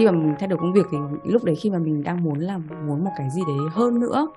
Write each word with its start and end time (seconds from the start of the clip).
khi 0.00 0.06
mà 0.06 0.12
mình 0.12 0.34
thay 0.38 0.48
đổi 0.48 0.58
công 0.58 0.72
việc 0.72 0.86
thì 0.90 0.98
lúc 1.24 1.44
đấy 1.44 1.54
khi 1.54 1.70
mà 1.70 1.78
mình 1.78 2.02
đang 2.02 2.24
muốn 2.24 2.38
làm 2.38 2.68
muốn 2.86 3.04
một 3.04 3.10
cái 3.16 3.30
gì 3.30 3.42
đấy 3.46 3.56
hơn 3.72 4.00
nữa 4.00 4.28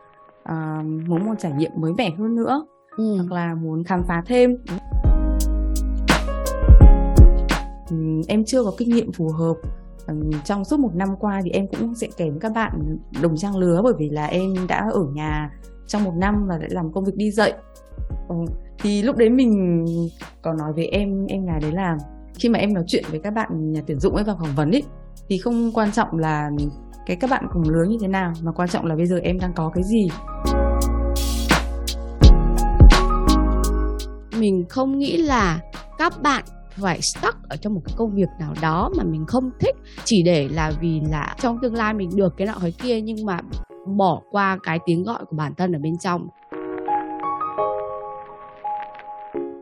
à, 0.43 0.83
muốn 1.08 1.25
một 1.25 1.33
trải 1.39 1.51
nghiệm 1.51 1.71
mới 1.75 1.93
mẻ 1.93 2.09
hơn 2.09 2.36
nữa 2.36 2.66
ừ. 2.97 3.16
hoặc 3.16 3.32
là 3.32 3.55
muốn 3.55 3.83
khám 3.83 4.03
phá 4.07 4.23
thêm. 4.25 4.57
Em 8.27 8.45
chưa 8.45 8.63
có 8.63 8.71
kinh 8.77 8.89
nghiệm 8.89 9.11
phù 9.11 9.29
hợp. 9.29 9.54
Trong 10.45 10.65
suốt 10.65 10.79
một 10.79 10.95
năm 10.95 11.09
qua 11.20 11.41
thì 11.44 11.50
em 11.50 11.68
cũng 11.68 11.95
sẽ 11.95 12.07
kém 12.18 12.39
các 12.39 12.52
bạn 12.55 12.98
đồng 13.21 13.38
trang 13.38 13.57
lứa 13.57 13.82
bởi 13.84 13.93
vì 13.98 14.09
là 14.09 14.25
em 14.25 14.54
đã 14.68 14.89
ở 14.93 15.04
nhà 15.14 15.52
trong 15.88 16.04
một 16.04 16.14
năm 16.16 16.48
và 16.48 16.57
đã 16.57 16.68
làm 16.70 16.91
công 16.91 17.05
việc 17.05 17.16
đi 17.16 17.32
dạy. 17.32 17.54
Ừ, 18.30 18.36
thì 18.80 19.02
lúc 19.02 19.18
đấy 19.18 19.30
mình 19.30 19.86
có 20.41 20.54
nói 20.54 20.73
với 20.73 20.88
em 20.88 21.25
em 21.25 21.45
là 21.45 21.59
đấy 21.61 21.71
là 21.71 21.98
khi 22.36 22.50
mà 22.50 22.59
em 22.59 22.73
nói 22.73 22.84
chuyện 22.88 23.04
với 23.11 23.20
các 23.20 23.32
bạn 23.32 23.71
nhà 23.71 23.82
tuyển 23.88 24.00
dụng 24.00 24.16
ấy 24.16 24.23
vào 24.23 24.38
phỏng 24.39 24.55
vấn 24.55 24.71
ấy 24.71 24.84
thì 25.30 25.38
không 25.38 25.71
quan 25.74 25.92
trọng 25.92 26.18
là 26.18 26.50
cái 27.06 27.18
các 27.18 27.30
bạn 27.30 27.46
cùng 27.54 27.64
lứa 27.70 27.84
như 27.89 27.97
thế 28.02 28.07
nào 28.07 28.34
mà 28.43 28.52
quan 28.52 28.70
trọng 28.70 28.86
là 28.86 28.96
bây 28.96 29.06
giờ 29.06 29.20
em 29.24 29.39
đang 29.39 29.54
có 29.56 29.71
cái 29.74 29.84
gì. 29.84 30.07
Mình 34.39 34.66
không 34.70 34.99
nghĩ 34.99 35.17
là 35.17 35.59
các 35.97 36.13
bạn 36.21 36.44
phải 36.70 37.02
stuck 37.02 37.38
ở 37.49 37.55
trong 37.55 37.73
một 37.73 37.81
cái 37.85 37.95
công 37.97 38.16
việc 38.16 38.30
nào 38.39 38.53
đó 38.61 38.89
mà 38.97 39.03
mình 39.03 39.25
không 39.27 39.52
thích 39.59 39.75
chỉ 40.03 40.23
để 40.25 40.47
là 40.52 40.71
vì 40.81 41.02
là 41.11 41.35
trong 41.39 41.58
tương 41.61 41.75
lai 41.75 41.94
mình 41.94 42.09
được 42.16 42.33
cái 42.38 42.47
nọ 42.47 42.53
cái 42.61 42.73
kia 42.83 43.02
nhưng 43.02 43.25
mà 43.25 43.39
bỏ 43.97 44.21
qua 44.31 44.58
cái 44.63 44.80
tiếng 44.85 45.03
gọi 45.03 45.25
của 45.25 45.35
bản 45.38 45.53
thân 45.58 45.75
ở 45.75 45.80
bên 45.80 45.94
trong. 45.97 46.27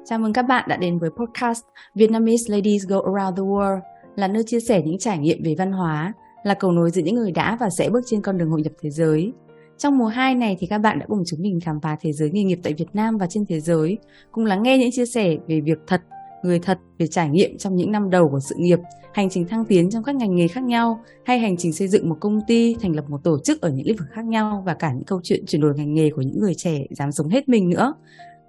Chào 0.05 0.19
mừng 0.19 0.33
các 0.33 0.41
bạn 0.41 0.65
đã 0.69 0.77
đến 0.77 0.99
với 0.99 1.09
podcast 1.09 1.65
Vietnamese 1.95 2.55
Ladies 2.55 2.87
Go 2.87 2.97
Around 2.97 3.37
the 3.37 3.43
World 3.43 3.79
là 4.15 4.27
nơi 4.27 4.43
chia 4.43 4.59
sẻ 4.59 4.81
những 4.85 4.97
trải 4.97 5.17
nghiệm 5.17 5.43
về 5.43 5.55
văn 5.57 5.71
hóa, 5.71 6.13
là 6.43 6.53
cầu 6.53 6.71
nối 6.71 6.91
giữa 6.91 7.01
những 7.01 7.15
người 7.15 7.31
đã 7.31 7.57
và 7.59 7.69
sẽ 7.69 7.89
bước 7.89 8.01
trên 8.05 8.21
con 8.21 8.37
đường 8.37 8.49
hội 8.49 8.61
nhập 8.61 8.73
thế 8.81 8.89
giới. 8.89 9.33
Trong 9.77 9.97
mùa 9.97 10.07
2 10.07 10.35
này 10.35 10.57
thì 10.59 10.67
các 10.67 10.77
bạn 10.77 10.99
đã 10.99 11.05
cùng 11.09 11.23
chúng 11.25 11.41
mình 11.41 11.59
khám 11.59 11.79
phá 11.81 11.97
thế 12.01 12.11
giới 12.13 12.29
nghề 12.31 12.43
nghiệp 12.43 12.59
tại 12.63 12.73
Việt 12.73 12.89
Nam 12.93 13.17
và 13.17 13.27
trên 13.29 13.45
thế 13.45 13.59
giới, 13.59 13.97
cùng 14.31 14.45
lắng 14.45 14.63
nghe 14.63 14.77
những 14.77 14.91
chia 14.91 15.05
sẻ 15.05 15.37
về 15.47 15.61
việc 15.61 15.77
thật, 15.87 16.01
người 16.43 16.59
thật, 16.59 16.79
về 16.97 17.07
trải 17.07 17.29
nghiệm 17.29 17.57
trong 17.57 17.75
những 17.75 17.91
năm 17.91 18.09
đầu 18.09 18.29
của 18.29 18.39
sự 18.39 18.55
nghiệp, 18.57 18.79
hành 19.13 19.29
trình 19.29 19.47
thăng 19.47 19.65
tiến 19.65 19.89
trong 19.89 20.03
các 20.03 20.15
ngành 20.15 20.35
nghề 20.35 20.47
khác 20.47 20.63
nhau, 20.63 21.01
hay 21.25 21.39
hành 21.39 21.57
trình 21.57 21.73
xây 21.73 21.87
dựng 21.87 22.09
một 22.09 22.17
công 22.19 22.39
ty, 22.47 22.75
thành 22.81 22.95
lập 22.95 23.09
một 23.09 23.17
tổ 23.23 23.39
chức 23.39 23.61
ở 23.61 23.69
những 23.69 23.87
lĩnh 23.87 23.97
vực 23.97 24.07
khác 24.11 24.25
nhau 24.25 24.63
và 24.65 24.73
cả 24.73 24.93
những 24.93 25.05
câu 25.05 25.19
chuyện 25.23 25.45
chuyển 25.45 25.61
đổi 25.61 25.73
ngành 25.75 25.93
nghề 25.93 26.09
của 26.09 26.21
những 26.21 26.39
người 26.39 26.53
trẻ 26.55 26.79
dám 26.89 27.11
sống 27.11 27.29
hết 27.29 27.49
mình 27.49 27.69
nữa. 27.69 27.93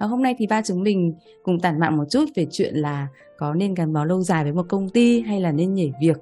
Và 0.02 0.08
hôm 0.08 0.22
nay 0.22 0.34
thì 0.38 0.46
ba 0.46 0.62
chúng 0.62 0.82
mình 0.82 1.14
cùng 1.42 1.60
tản 1.60 1.80
mạn 1.80 1.96
một 1.96 2.04
chút 2.10 2.24
về 2.34 2.46
chuyện 2.50 2.74
là 2.74 3.06
có 3.36 3.54
nên 3.54 3.74
gắn 3.74 3.92
bó 3.92 4.04
lâu 4.04 4.22
dài 4.22 4.44
với 4.44 4.52
một 4.52 4.66
công 4.68 4.88
ty 4.88 5.20
hay 5.20 5.40
là 5.40 5.52
nên 5.52 5.74
nhảy 5.74 5.92
việc 6.00 6.16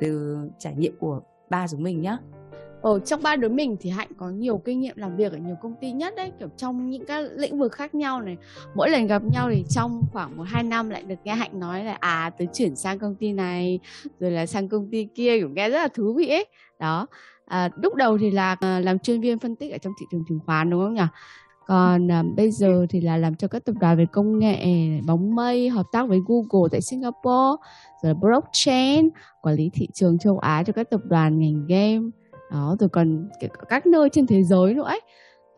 từ 0.00 0.38
trải 0.58 0.74
nghiệm 0.74 0.96
của 0.98 1.20
ba 1.50 1.66
chúng 1.68 1.82
mình 1.82 2.00
nhé. 2.00 2.16
Ở 2.82 2.98
trong 2.98 3.22
ba 3.22 3.36
đứa 3.36 3.48
mình 3.48 3.76
thì 3.80 3.90
Hạnh 3.90 4.08
có 4.16 4.30
nhiều 4.30 4.58
kinh 4.58 4.80
nghiệm 4.80 4.96
làm 4.96 5.16
việc 5.16 5.32
ở 5.32 5.38
nhiều 5.38 5.56
công 5.62 5.74
ty 5.80 5.92
nhất 5.92 6.14
đấy 6.16 6.32
Kiểu 6.38 6.48
trong 6.56 6.90
những 6.90 7.06
các 7.06 7.24
lĩnh 7.36 7.58
vực 7.58 7.72
khác 7.72 7.94
nhau 7.94 8.20
này. 8.20 8.36
Mỗi 8.74 8.90
lần 8.90 9.06
gặp 9.06 9.22
nhau 9.24 9.50
thì 9.50 9.64
trong 9.68 10.02
khoảng 10.12 10.36
một 10.36 10.44
hai 10.46 10.62
năm 10.62 10.90
lại 10.90 11.02
được 11.02 11.16
nghe 11.24 11.34
Hạnh 11.34 11.60
nói 11.60 11.84
là 11.84 11.96
À 12.00 12.30
tớ 12.38 12.44
chuyển 12.52 12.76
sang 12.76 12.98
công 12.98 13.14
ty 13.14 13.32
này 13.32 13.78
Rồi 14.20 14.30
là 14.30 14.46
sang 14.46 14.68
công 14.68 14.90
ty 14.90 15.08
kia 15.14 15.38
Kiểu 15.38 15.48
nghe 15.48 15.70
rất 15.70 15.78
là 15.78 15.88
thú 15.88 16.14
vị 16.14 16.28
ấy. 16.28 16.46
Đó. 16.78 17.06
À, 17.44 17.70
Lúc 17.82 17.94
đầu 17.94 18.18
thì 18.18 18.30
là 18.30 18.56
à, 18.60 18.80
làm 18.80 18.98
chuyên 18.98 19.20
viên 19.20 19.38
phân 19.38 19.56
tích 19.56 19.72
ở 19.72 19.78
trong 19.78 19.92
thị 20.00 20.06
trường 20.10 20.24
chứng 20.28 20.40
khoán 20.46 20.70
đúng 20.70 20.80
không 20.80 20.94
nhỉ? 20.94 21.02
Còn 21.70 22.10
à, 22.10 22.22
bây 22.36 22.50
giờ 22.50 22.86
thì 22.90 23.00
là 23.00 23.16
làm 23.16 23.34
cho 23.34 23.48
các 23.48 23.64
tập 23.64 23.74
đoàn 23.80 23.96
về 23.96 24.06
công 24.12 24.38
nghệ 24.38 24.66
bóng 25.06 25.34
mây 25.34 25.68
hợp 25.68 25.86
tác 25.92 26.08
với 26.08 26.18
Google 26.26 26.68
tại 26.70 26.80
Singapore 26.80 27.62
rồi 28.02 28.14
blockchain 28.14 29.08
quản 29.42 29.54
lý 29.54 29.70
thị 29.72 29.88
trường 29.94 30.18
châu 30.18 30.38
Á 30.38 30.62
cho 30.66 30.72
các 30.72 30.90
tập 30.90 31.00
đoàn 31.04 31.38
ngành 31.38 31.66
game. 31.68 32.10
Đó 32.50 32.76
rồi 32.80 32.88
còn 32.88 33.28
các 33.68 33.86
nơi 33.86 34.08
trên 34.12 34.26
thế 34.26 34.42
giới 34.42 34.74
nữa 34.74 34.84
ấy. 34.84 35.00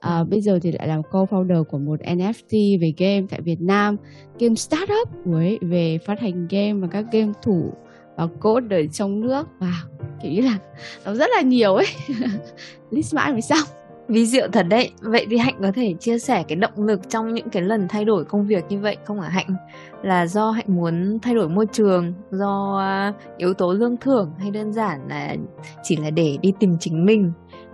À, 0.01 0.25
bây 0.25 0.41
giờ 0.41 0.59
thì 0.63 0.73
lại 0.73 0.89
làm 0.89 1.03
co-founder 1.03 1.65
của 1.65 1.79
một 1.79 2.01
NFT 2.01 2.81
về 2.81 2.95
game 2.99 3.27
tại 3.31 3.41
Việt 3.41 3.61
Nam 3.61 3.97
game 4.39 4.55
startup 4.55 5.09
với 5.25 5.59
về 5.63 5.99
phát 6.07 6.21
hành 6.21 6.49
game 6.51 6.73
và 6.73 6.89
các 6.91 7.05
game 7.13 7.33
thủ 7.43 7.73
và 8.17 8.27
code 8.41 8.77
ở 8.77 8.87
trong 8.93 9.21
nước. 9.21 9.49
Và 9.59 9.67
wow, 9.67 10.05
kiểu 10.23 10.45
là 10.45 10.59
nó 11.05 11.15
rất 11.15 11.31
là 11.37 11.43
nhiều 11.43 11.75
ấy. 11.75 11.87
List 12.91 13.15
mãi 13.15 13.33
mới 13.33 13.41
xong 13.41 13.82
Ví 14.09 14.27
diệu 14.27 14.49
thật 14.53 14.67
đấy. 14.69 14.91
Vậy 15.01 15.27
thì 15.31 15.37
Hạnh 15.37 15.55
có 15.63 15.73
thể 15.75 15.95
chia 16.01 16.19
sẻ 16.19 16.45
cái 16.49 16.57
động 16.57 16.73
lực 16.77 17.01
trong 17.09 17.35
những 17.35 17.51
cái 17.51 17.63
lần 17.63 17.89
thay 17.89 18.05
đổi 18.05 18.25
công 18.25 18.47
việc 18.47 18.65
như 18.69 18.79
vậy 18.79 18.97
không 19.05 19.21
ạ 19.21 19.29
Hạnh? 19.29 19.57
Là 20.03 20.27
do 20.27 20.51
Hạnh 20.51 20.67
muốn 20.69 21.19
thay 21.23 21.35
đổi 21.35 21.49
môi 21.49 21.67
trường, 21.73 22.13
do 22.31 22.79
à, 22.81 23.13
yếu 23.37 23.55
tố 23.55 23.73
lương 23.73 23.97
thưởng 23.97 24.33
hay 24.39 24.51
đơn 24.51 24.73
giản 24.73 25.01
là 25.09 25.37
chỉ 25.83 25.97
là 25.97 26.11
để 26.11 26.39
đi 26.43 26.53
tìm 26.61 26.77
chính 26.81 27.05
mình, 27.05 27.33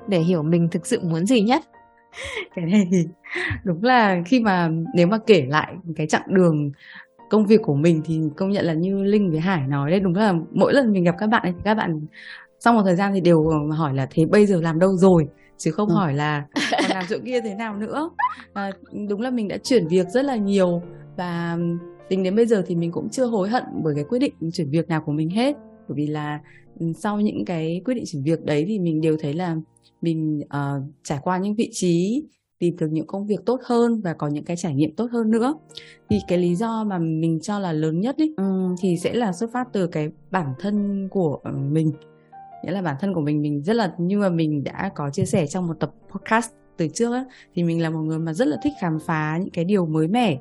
để 0.09 0.19
hiểu 0.19 0.43
mình 0.43 0.69
thực 0.71 0.87
sự 0.87 1.00
muốn 1.03 1.27
gì 1.27 1.41
nhất? 1.41 1.62
Cái 2.55 2.65
này 2.65 2.89
thì 2.93 2.99
đúng 3.65 3.84
là 3.84 4.22
khi 4.27 4.41
mà 4.41 4.71
nếu 4.95 5.06
mà 5.06 5.19
kể 5.27 5.47
lại 5.49 5.75
cái 5.97 6.06
chặng 6.06 6.34
đường 6.34 6.71
công 7.31 7.47
việc 7.47 7.60
của 7.62 7.75
mình 7.75 8.03
thì 8.05 8.21
công 8.37 8.50
nhận 8.50 8.65
là 8.65 8.72
như 8.75 9.03
Linh 9.03 9.31
với 9.31 9.41
Hải 9.41 9.66
nói 9.69 9.91
đấy 9.91 10.00
đúng 10.00 10.15
là 10.15 10.34
mỗi 10.53 10.75
lần 10.75 10.93
mình 10.93 11.05
gặp 11.05 11.15
các 11.19 11.27
bạn 11.27 11.43
thì 11.45 11.53
các 11.65 11.75
bạn 11.75 12.00
sau 12.59 12.75
một 12.75 12.83
thời 12.84 12.97
gian 12.97 13.12
thì 13.15 13.21
đều 13.21 13.47
ờ, 13.47 13.77
hỏi 13.77 13.95
là 13.95 14.06
thế 14.10 14.27
bây 14.31 14.47
giờ 14.47 14.60
làm 14.62 14.78
đâu 14.78 14.97
rồi 14.97 15.28
chứ 15.59 15.71
không 15.71 15.89
ừ. 15.89 15.95
hỏi 15.95 16.15
là 16.15 16.47
còn 16.55 16.91
làm 16.91 17.05
chỗ 17.09 17.17
kia 17.25 17.41
thế 17.41 17.55
nào 17.55 17.77
nữa. 17.77 18.11
À, 18.53 18.71
đúng 19.09 19.21
là 19.21 19.31
mình 19.31 19.49
đã 19.49 19.59
chuyển 19.59 19.89
việc 19.89 20.09
rất 20.09 20.25
là 20.25 20.37
nhiều 20.37 20.83
và 21.17 21.59
tính 22.09 22.23
đến 22.23 22.37
bây 22.37 22.47
giờ 22.47 22.65
thì 22.67 22.77
mình 22.77 22.93
cũng 22.93 23.09
chưa 23.09 23.27
hối 23.27 23.49
hận 23.49 23.65
bởi 23.83 23.95
cái 23.95 24.05
quyết 24.05 24.19
định 24.19 24.35
chuyển 24.53 24.71
việc 24.71 24.89
nào 24.89 25.03
của 25.07 25.13
mình 25.13 25.31
hết. 25.31 25.57
Bởi 25.89 25.97
vì 25.97 26.07
là 26.07 26.41
ừ, 26.81 26.87
sau 26.99 27.21
những 27.21 27.45
cái 27.45 27.83
quyết 27.85 27.95
định 27.95 28.05
chuyển 28.07 28.23
việc 28.23 28.45
đấy 28.45 28.65
thì 28.69 28.79
mình 28.79 29.01
đều 29.01 29.17
thấy 29.21 29.35
là 29.35 29.57
mình 30.03 30.41
uh, 30.45 30.83
trải 31.05 31.19
qua 31.23 31.39
những 31.39 31.55
vị 31.55 31.71
trí 31.73 32.25
tìm 32.59 32.77
được 32.77 32.87
những 32.91 33.07
công 33.07 33.27
việc 33.27 33.41
tốt 33.47 33.61
hơn 33.65 34.01
và 34.01 34.15
có 34.15 34.29
những 34.29 34.45
cái 34.45 34.57
trải 34.57 34.75
nghiệm 34.75 34.97
tốt 34.97 35.09
hơn 35.13 35.31
nữa. 35.31 35.55
Thì 36.11 36.19
cái 36.29 36.39
lý 36.39 36.55
do 36.55 36.85
mà 36.85 36.99
mình 36.99 37.41
cho 37.43 37.59
là 37.59 37.73
lớn 37.73 38.01
nhất 38.01 38.17
ý, 38.17 38.35
um, 38.37 38.75
thì 38.81 38.97
sẽ 38.97 39.15
là 39.15 39.33
xuất 39.33 39.51
phát 39.53 39.69
từ 39.73 39.87
cái 39.87 40.11
bản 40.31 40.55
thân 40.59 41.09
của 41.11 41.41
mình 41.55 41.93
nghĩa 42.65 42.71
là 42.71 42.83
bản 42.83 42.97
thân 43.01 43.15
của 43.15 43.21
mình 43.21 43.43
mình 43.43 43.63
rất 43.63 43.77
là 43.77 43.95
như 43.99 44.19
mà 44.19 44.29
mình 44.29 44.65
đã 44.65 44.91
có 44.95 45.11
chia 45.11 45.25
sẻ 45.25 45.47
trong 45.47 45.67
một 45.67 45.75
tập 45.81 45.91
podcast 46.11 46.51
từ 46.77 46.89
trước 46.89 47.13
á, 47.13 47.25
thì 47.55 47.63
mình 47.63 47.83
là 47.83 47.91
một 47.91 48.01
người 48.01 48.19
mà 48.19 48.33
rất 48.33 48.49
là 48.49 48.57
thích 48.63 48.73
khám 48.81 48.99
phá 49.07 49.39
những 49.41 49.51
cái 49.51 49.65
điều 49.65 49.87
mới 49.87 50.09
mẻ 50.09 50.39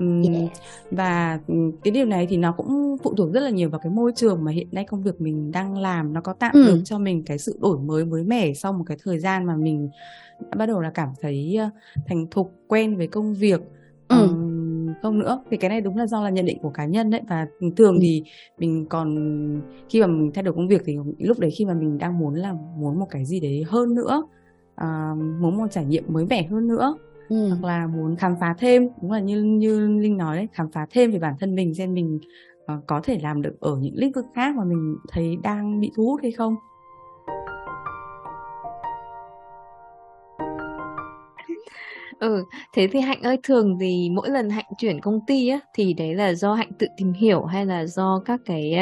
yeah. 0.00 0.50
và 0.90 1.40
cái 1.84 1.90
điều 1.92 2.04
này 2.04 2.26
thì 2.30 2.36
nó 2.36 2.52
cũng 2.52 2.96
phụ 3.02 3.14
thuộc 3.14 3.32
rất 3.32 3.40
là 3.40 3.50
nhiều 3.50 3.70
vào 3.70 3.80
cái 3.80 3.92
môi 3.92 4.12
trường 4.16 4.44
mà 4.44 4.52
hiện 4.52 4.68
nay 4.72 4.84
công 4.84 5.02
việc 5.02 5.20
mình 5.20 5.52
đang 5.52 5.78
làm 5.78 6.12
nó 6.12 6.20
có 6.20 6.32
tạo 6.32 6.50
ừ. 6.54 6.66
được 6.66 6.80
cho 6.84 6.98
mình 6.98 7.24
cái 7.24 7.38
sự 7.38 7.58
đổi 7.60 7.78
mới 7.78 8.04
mới 8.04 8.24
mẻ 8.24 8.54
sau 8.54 8.72
một 8.72 8.84
cái 8.86 8.96
thời 9.04 9.18
gian 9.18 9.44
mà 9.44 9.56
mình 9.56 9.88
đã 10.40 10.56
bắt 10.56 10.66
đầu 10.66 10.80
là 10.80 10.90
cảm 10.90 11.08
thấy 11.20 11.58
thành 12.06 12.26
thục 12.30 12.52
quen 12.66 12.96
với 12.96 13.06
công 13.06 13.34
việc 13.34 13.60
ừ. 14.08 14.20
um, 14.20 14.65
không 15.02 15.18
nữa 15.18 15.42
thì 15.50 15.56
cái 15.56 15.68
này 15.68 15.80
đúng 15.80 15.96
là 15.96 16.06
do 16.06 16.22
là 16.22 16.30
nhận 16.30 16.46
định 16.46 16.58
của 16.62 16.70
cá 16.70 16.84
nhân 16.84 17.10
đấy 17.10 17.20
và 17.28 17.46
thường 17.76 17.94
ừ. 17.94 17.98
thì 18.00 18.22
mình 18.58 18.86
còn 18.88 19.16
khi 19.88 20.00
mà 20.00 20.06
mình 20.06 20.30
thay 20.34 20.42
đổi 20.42 20.54
công 20.54 20.68
việc 20.68 20.82
thì 20.84 20.96
lúc 21.18 21.38
đấy 21.38 21.50
khi 21.50 21.64
mà 21.64 21.74
mình 21.74 21.98
đang 21.98 22.18
muốn 22.18 22.34
là 22.34 22.54
muốn 22.76 22.98
một 22.98 23.06
cái 23.10 23.24
gì 23.24 23.40
đấy 23.40 23.64
hơn 23.68 23.94
nữa 23.94 24.22
à, 24.74 25.14
muốn 25.40 25.56
một 25.58 25.66
trải 25.70 25.84
nghiệm 25.84 26.04
mới 26.08 26.26
mẻ 26.26 26.42
hơn 26.42 26.68
nữa 26.68 26.96
ừ. 27.28 27.48
hoặc 27.48 27.68
là 27.68 27.86
muốn 27.86 28.16
khám 28.16 28.34
phá 28.40 28.54
thêm 28.58 28.88
đúng 29.02 29.12
là 29.12 29.20
như 29.20 29.42
như 29.42 29.88
linh 29.88 30.16
nói 30.16 30.36
đấy 30.36 30.48
khám 30.52 30.70
phá 30.72 30.86
thêm 30.90 31.10
về 31.10 31.18
bản 31.18 31.34
thân 31.40 31.54
mình 31.54 31.74
xem 31.74 31.94
mình 31.94 32.18
uh, 32.72 32.86
có 32.86 33.00
thể 33.04 33.18
làm 33.22 33.42
được 33.42 33.60
ở 33.60 33.76
những 33.80 33.94
lĩnh 33.96 34.12
vực 34.12 34.24
khác 34.34 34.56
mà 34.56 34.64
mình 34.64 34.96
thấy 35.12 35.36
đang 35.42 35.80
bị 35.80 35.90
thu 35.96 36.04
hút 36.04 36.20
hay 36.22 36.32
không 36.32 36.56
Ừ, 42.18 42.44
thế 42.72 42.88
thì 42.92 43.00
Hạnh 43.00 43.22
ơi, 43.22 43.38
thường 43.42 43.76
thì 43.80 44.08
mỗi 44.12 44.30
lần 44.30 44.50
Hạnh 44.50 44.64
chuyển 44.78 45.00
công 45.00 45.20
ty 45.26 45.48
á, 45.48 45.60
thì 45.74 45.94
đấy 45.94 46.14
là 46.14 46.34
do 46.34 46.54
Hạnh 46.54 46.70
tự 46.78 46.86
tìm 46.96 47.12
hiểu 47.12 47.44
hay 47.44 47.66
là 47.66 47.86
do 47.86 48.22
các 48.24 48.40
cái 48.44 48.74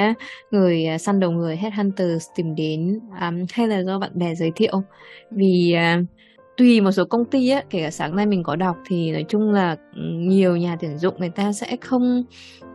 người 0.50 0.86
à, 0.86 0.98
săn 0.98 1.20
đầu 1.20 1.30
người 1.30 1.56
headhunters 1.56 2.26
tìm 2.34 2.54
đến 2.54 3.00
um, 3.20 3.44
hay 3.52 3.68
là 3.68 3.82
do 3.82 3.98
bạn 3.98 4.10
bè 4.14 4.34
giới 4.34 4.52
thiệu? 4.56 4.82
Vì 5.30 5.76
uh, 6.00 6.06
tùy 6.56 6.80
một 6.80 6.92
số 6.92 7.04
công 7.04 7.24
ty 7.24 7.48
á, 7.48 7.62
kể 7.70 7.82
cả 7.82 7.90
sáng 7.90 8.16
nay 8.16 8.26
mình 8.26 8.42
có 8.42 8.56
đọc 8.56 8.76
thì 8.86 9.12
nói 9.12 9.24
chung 9.28 9.52
là 9.52 9.76
ừ, 9.94 10.02
nhiều 10.16 10.56
nhà 10.56 10.76
tuyển 10.80 10.98
dụng 10.98 11.14
người 11.18 11.30
ta 11.30 11.52
sẽ 11.52 11.76
không 11.80 12.24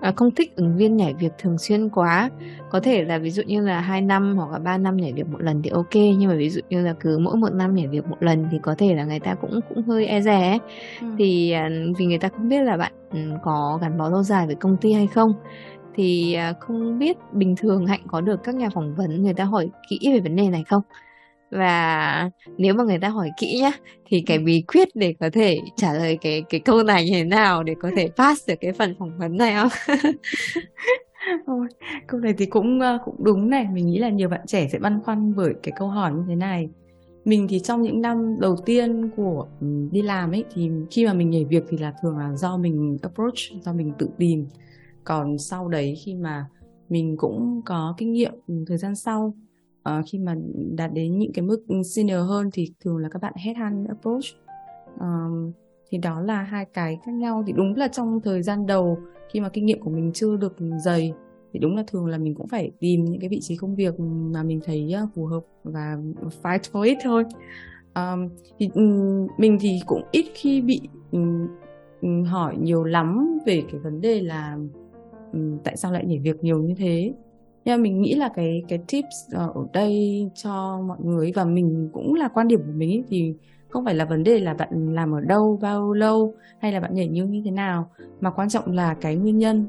à, 0.02 0.14
không 0.16 0.31
thích 0.31 0.56
ứng 0.56 0.78
viên 0.78 0.98
nhảy 0.98 1.14
việc 1.14 1.31
thường 1.38 1.58
xuyên 1.58 1.90
quá 1.90 2.30
có 2.70 2.80
thể 2.80 3.04
là 3.04 3.18
ví 3.18 3.31
dụ 3.31 3.44
như 3.44 3.62
là 3.62 3.80
hai 3.80 4.02
năm 4.02 4.38
hoặc 4.38 4.52
là 4.52 4.60
ba 4.60 4.78
năm 4.78 4.98
nhảy 4.98 5.14
việc 5.14 5.28
một 5.28 5.42
lần 5.42 5.62
thì 5.62 5.70
ok 5.70 5.96
nhưng 5.96 6.28
mà 6.28 6.36
ví 6.36 6.50
dụ 6.50 6.62
như 6.70 6.81
là 6.81 6.94
cứ 7.00 7.18
mỗi 7.18 7.36
một 7.36 7.54
năm 7.54 7.76
nhảy 7.76 7.88
việc 7.88 8.08
một 8.08 8.24
lần 8.24 8.48
thì 8.52 8.58
có 8.64 8.76
thể 8.78 8.96
là 8.96 9.06
người 9.06 9.20
ta 9.20 9.36
cũng 9.36 9.60
cũng 9.70 9.84
hơi 9.84 10.06
e 10.06 10.22
ấy. 10.26 10.60
Ừ. 11.02 11.08
thì 11.18 11.52
à, 11.52 11.70
vì 11.98 12.06
người 12.06 12.18
ta 12.18 12.30
không 12.30 12.50
biết 12.50 12.64
là 12.64 12.78
bạn 12.78 12.92
ừ, 13.12 13.20
có 13.44 13.80
gắn 13.81 13.98
bó 13.98 14.10
lâu 14.10 14.24
dài 14.24 14.46
với 14.46 14.56
công 14.56 14.78
ty 14.78 14.94
hay 14.94 15.08
không 15.08 15.34
thì 15.96 16.34
à, 16.34 16.54
không 16.60 17.00
biết 17.00 17.18
bình 17.31 17.56
thường 17.56 17.88
hạnh 17.88 18.02
có 18.08 18.22
được 18.22 18.44
các 18.44 18.56
nhà 18.56 18.70
phỏng 18.70 18.96
vấn 18.96 19.24
người 19.24 19.34
ta 19.34 19.44
hỏi 19.44 19.70
kỹ 19.90 20.00
về 20.14 20.20
vấn 20.20 20.36
đề 20.36 20.50
này 20.50 20.64
không 20.70 20.81
và 21.51 22.30
nếu 22.57 22.74
mà 22.74 22.84
người 22.84 23.00
ta 23.00 23.10
hỏi 23.10 23.30
kỹ 23.38 23.60
nhá 23.62 23.72
thì 24.06 24.24
cái 24.25 24.40
bí 24.40 24.62
quyết 24.68 24.88
để 24.96 25.16
có 25.19 25.30
thể 25.34 25.60
trả 25.75 25.94
lời 25.94 26.18
cái 26.22 26.44
cái 26.50 26.60
câu 26.60 26.84
này 26.84 27.06
như 27.06 27.12
thế 27.13 27.24
nào 27.24 27.63
để 27.63 27.75
có 27.81 27.92
thể 27.96 28.10
pass 28.18 28.50
được 28.50 28.56
cái 28.62 28.72
phần 28.74 28.96
phỏng 29.00 29.18
vấn 29.18 29.38
này 29.38 29.56
không 29.56 29.98
Ôi, 31.46 31.68
câu 32.07 32.19
này 32.19 32.34
thì 32.38 32.46
cũng 32.46 32.80
ờ, 32.80 32.98
cũng 33.06 33.16
đúng 33.24 33.50
này, 33.50 33.68
mình 33.74 33.88
nghĩ 33.88 33.98
là 33.98 34.10
nhiều 34.10 34.30
bạn 34.30 34.42
trẻ 34.48 34.68
sẽ 34.72 34.80
băn 34.80 35.01
khoăn 35.01 35.36
bởi 35.36 35.54
cái 35.63 35.74
câu 35.80 35.88
hỏi 35.88 36.13
như 36.13 36.24
thế 36.28 36.36
này. 36.36 36.69
Mình 37.25 37.48
thì 37.50 37.60
trong 37.60 37.81
những 37.81 38.02
năm 38.02 38.40
đầu 38.40 38.56
tiên 38.66 39.10
của 39.18 39.48
ừ, 39.62 39.68
đi 39.92 40.02
làm 40.02 40.31
ấy 40.31 40.45
thì 40.54 40.69
khi 40.92 41.06
mà 41.06 41.13
mình 41.13 41.30
nhảy 41.30 41.45
việc 41.45 41.63
thì 41.69 41.78
là 41.78 41.94
thường 42.02 42.18
là 42.18 42.36
do 42.36 42.57
mình 42.57 42.98
approach, 43.02 43.63
do 43.66 43.74
mình 43.74 43.94
tự 43.98 44.10
tìm. 44.18 44.48
Còn 45.04 45.38
sau 45.38 45.68
đấy 45.68 45.95
khi 46.06 46.16
mà 46.16 46.45
mình 46.90 47.18
cũng 47.18 47.62
có 47.66 47.94
kinh 47.98 48.12
nghiệm 48.12 48.34
ừ, 48.48 48.54
thời 48.68 48.78
gian 48.78 48.95
sau 48.95 49.34
uh, 49.90 50.06
khi 50.08 50.20
mà 50.20 50.36
đạt 50.78 50.94
đến 50.94 51.18
những 51.18 51.34
cái 51.34 51.46
mức 51.46 51.66
senior 51.96 52.20
hơn 52.28 52.50
thì 52.54 52.74
thường 52.80 52.98
là 52.98 53.10
các 53.10 53.22
bạn 53.22 53.34
headhunt 53.38 53.88
approach. 53.88 54.26
Um, 55.00 55.52
thì 55.90 55.98
đó 55.98 56.22
là 56.22 56.44
hai 56.44 56.66
cái 56.66 57.00
khác 57.06 57.12
nhau. 57.12 57.44
Thì 57.48 57.54
đúng 57.54 57.76
là 57.76 57.88
trong 57.88 58.20
thời 58.24 58.44
gian 58.44 58.66
đầu 58.66 58.98
khi 59.30 59.40
mà 59.40 59.50
kinh 59.50 59.66
nghiệm 59.66 59.80
của 59.80 59.90
mình 59.90 60.12
chưa 60.14 60.38
được 60.38 60.56
dày 60.86 61.14
thì 61.54 61.60
đúng 61.60 61.76
là 61.76 61.84
thường 61.88 62.06
là 62.06 62.18
mình 62.18 62.36
cũng 62.36 62.48
phải 62.48 62.72
tìm 62.80 63.06
những 63.06 63.20
cái 63.20 63.30
vị 63.30 63.40
trí 63.42 63.56
công 63.56 63.76
việc 63.76 64.00
mà 64.00 64.44
mình 64.44 64.60
thấy 64.66 64.92
ờ, 64.92 65.08
phù 65.16 65.26
hợp 65.26 65.42
và 65.64 65.98
fight 66.44 66.60
for 66.72 66.81
it 66.81 66.98
thôi. 67.04 67.24
Um, 67.96 68.30
thì 68.60 68.70
um, 68.74 69.28
mình 69.38 69.58
thì 69.62 69.80
cũng 69.86 70.02
ít 70.12 70.26
khi 70.34 70.62
bị 70.62 70.81
um, 71.12 72.24
hỏi 72.24 72.56
nhiều 72.60 72.84
lắm 72.84 73.40
về 73.46 73.64
cái 73.72 73.80
vấn 73.80 74.02
đề 74.02 74.22
là 74.22 74.58
um, 75.34 75.58
tại 75.64 75.78
sao 75.78 75.92
lại 75.92 76.06
nhảy 76.06 76.20
việc 76.20 76.44
nhiều 76.44 76.64
như 76.64 76.76
thế 76.78 77.14
nhưng 77.65 77.77
mà 77.77 77.83
mình 77.83 78.01
nghĩ 78.01 78.15
là 78.15 78.29
cái 78.35 78.63
cái 78.67 78.79
tips 78.88 79.33
ở 79.33 79.53
đây 79.73 80.25
cho 80.35 80.81
mọi 80.88 80.97
người 81.03 81.31
và 81.35 81.45
mình 81.45 81.89
cũng 81.94 82.13
là 82.13 82.27
quan 82.27 82.47
điểm 82.47 82.59
của 82.59 82.73
mình 82.75 82.89
ấy, 82.89 83.03
thì 83.09 83.33
không 83.69 83.85
phải 83.85 83.95
là 83.95 84.06
vấn 84.06 84.23
đề 84.23 84.39
là 84.39 84.53
bạn 84.53 84.94
làm 84.94 85.11
ở 85.11 85.21
đâu 85.21 85.59
bao 85.61 85.94
lâu 85.94 86.33
hay 86.59 86.71
là 86.71 86.79
bạn 86.79 86.94
nhảy 86.94 87.07
như 87.07 87.25
như 87.25 87.41
thế 87.45 87.51
nào 87.51 87.89
mà 88.19 88.31
quan 88.31 88.50
trọng 88.50 88.71
là 88.71 88.94
cái 88.94 89.15
nguyên 89.15 89.38
nhân 89.38 89.65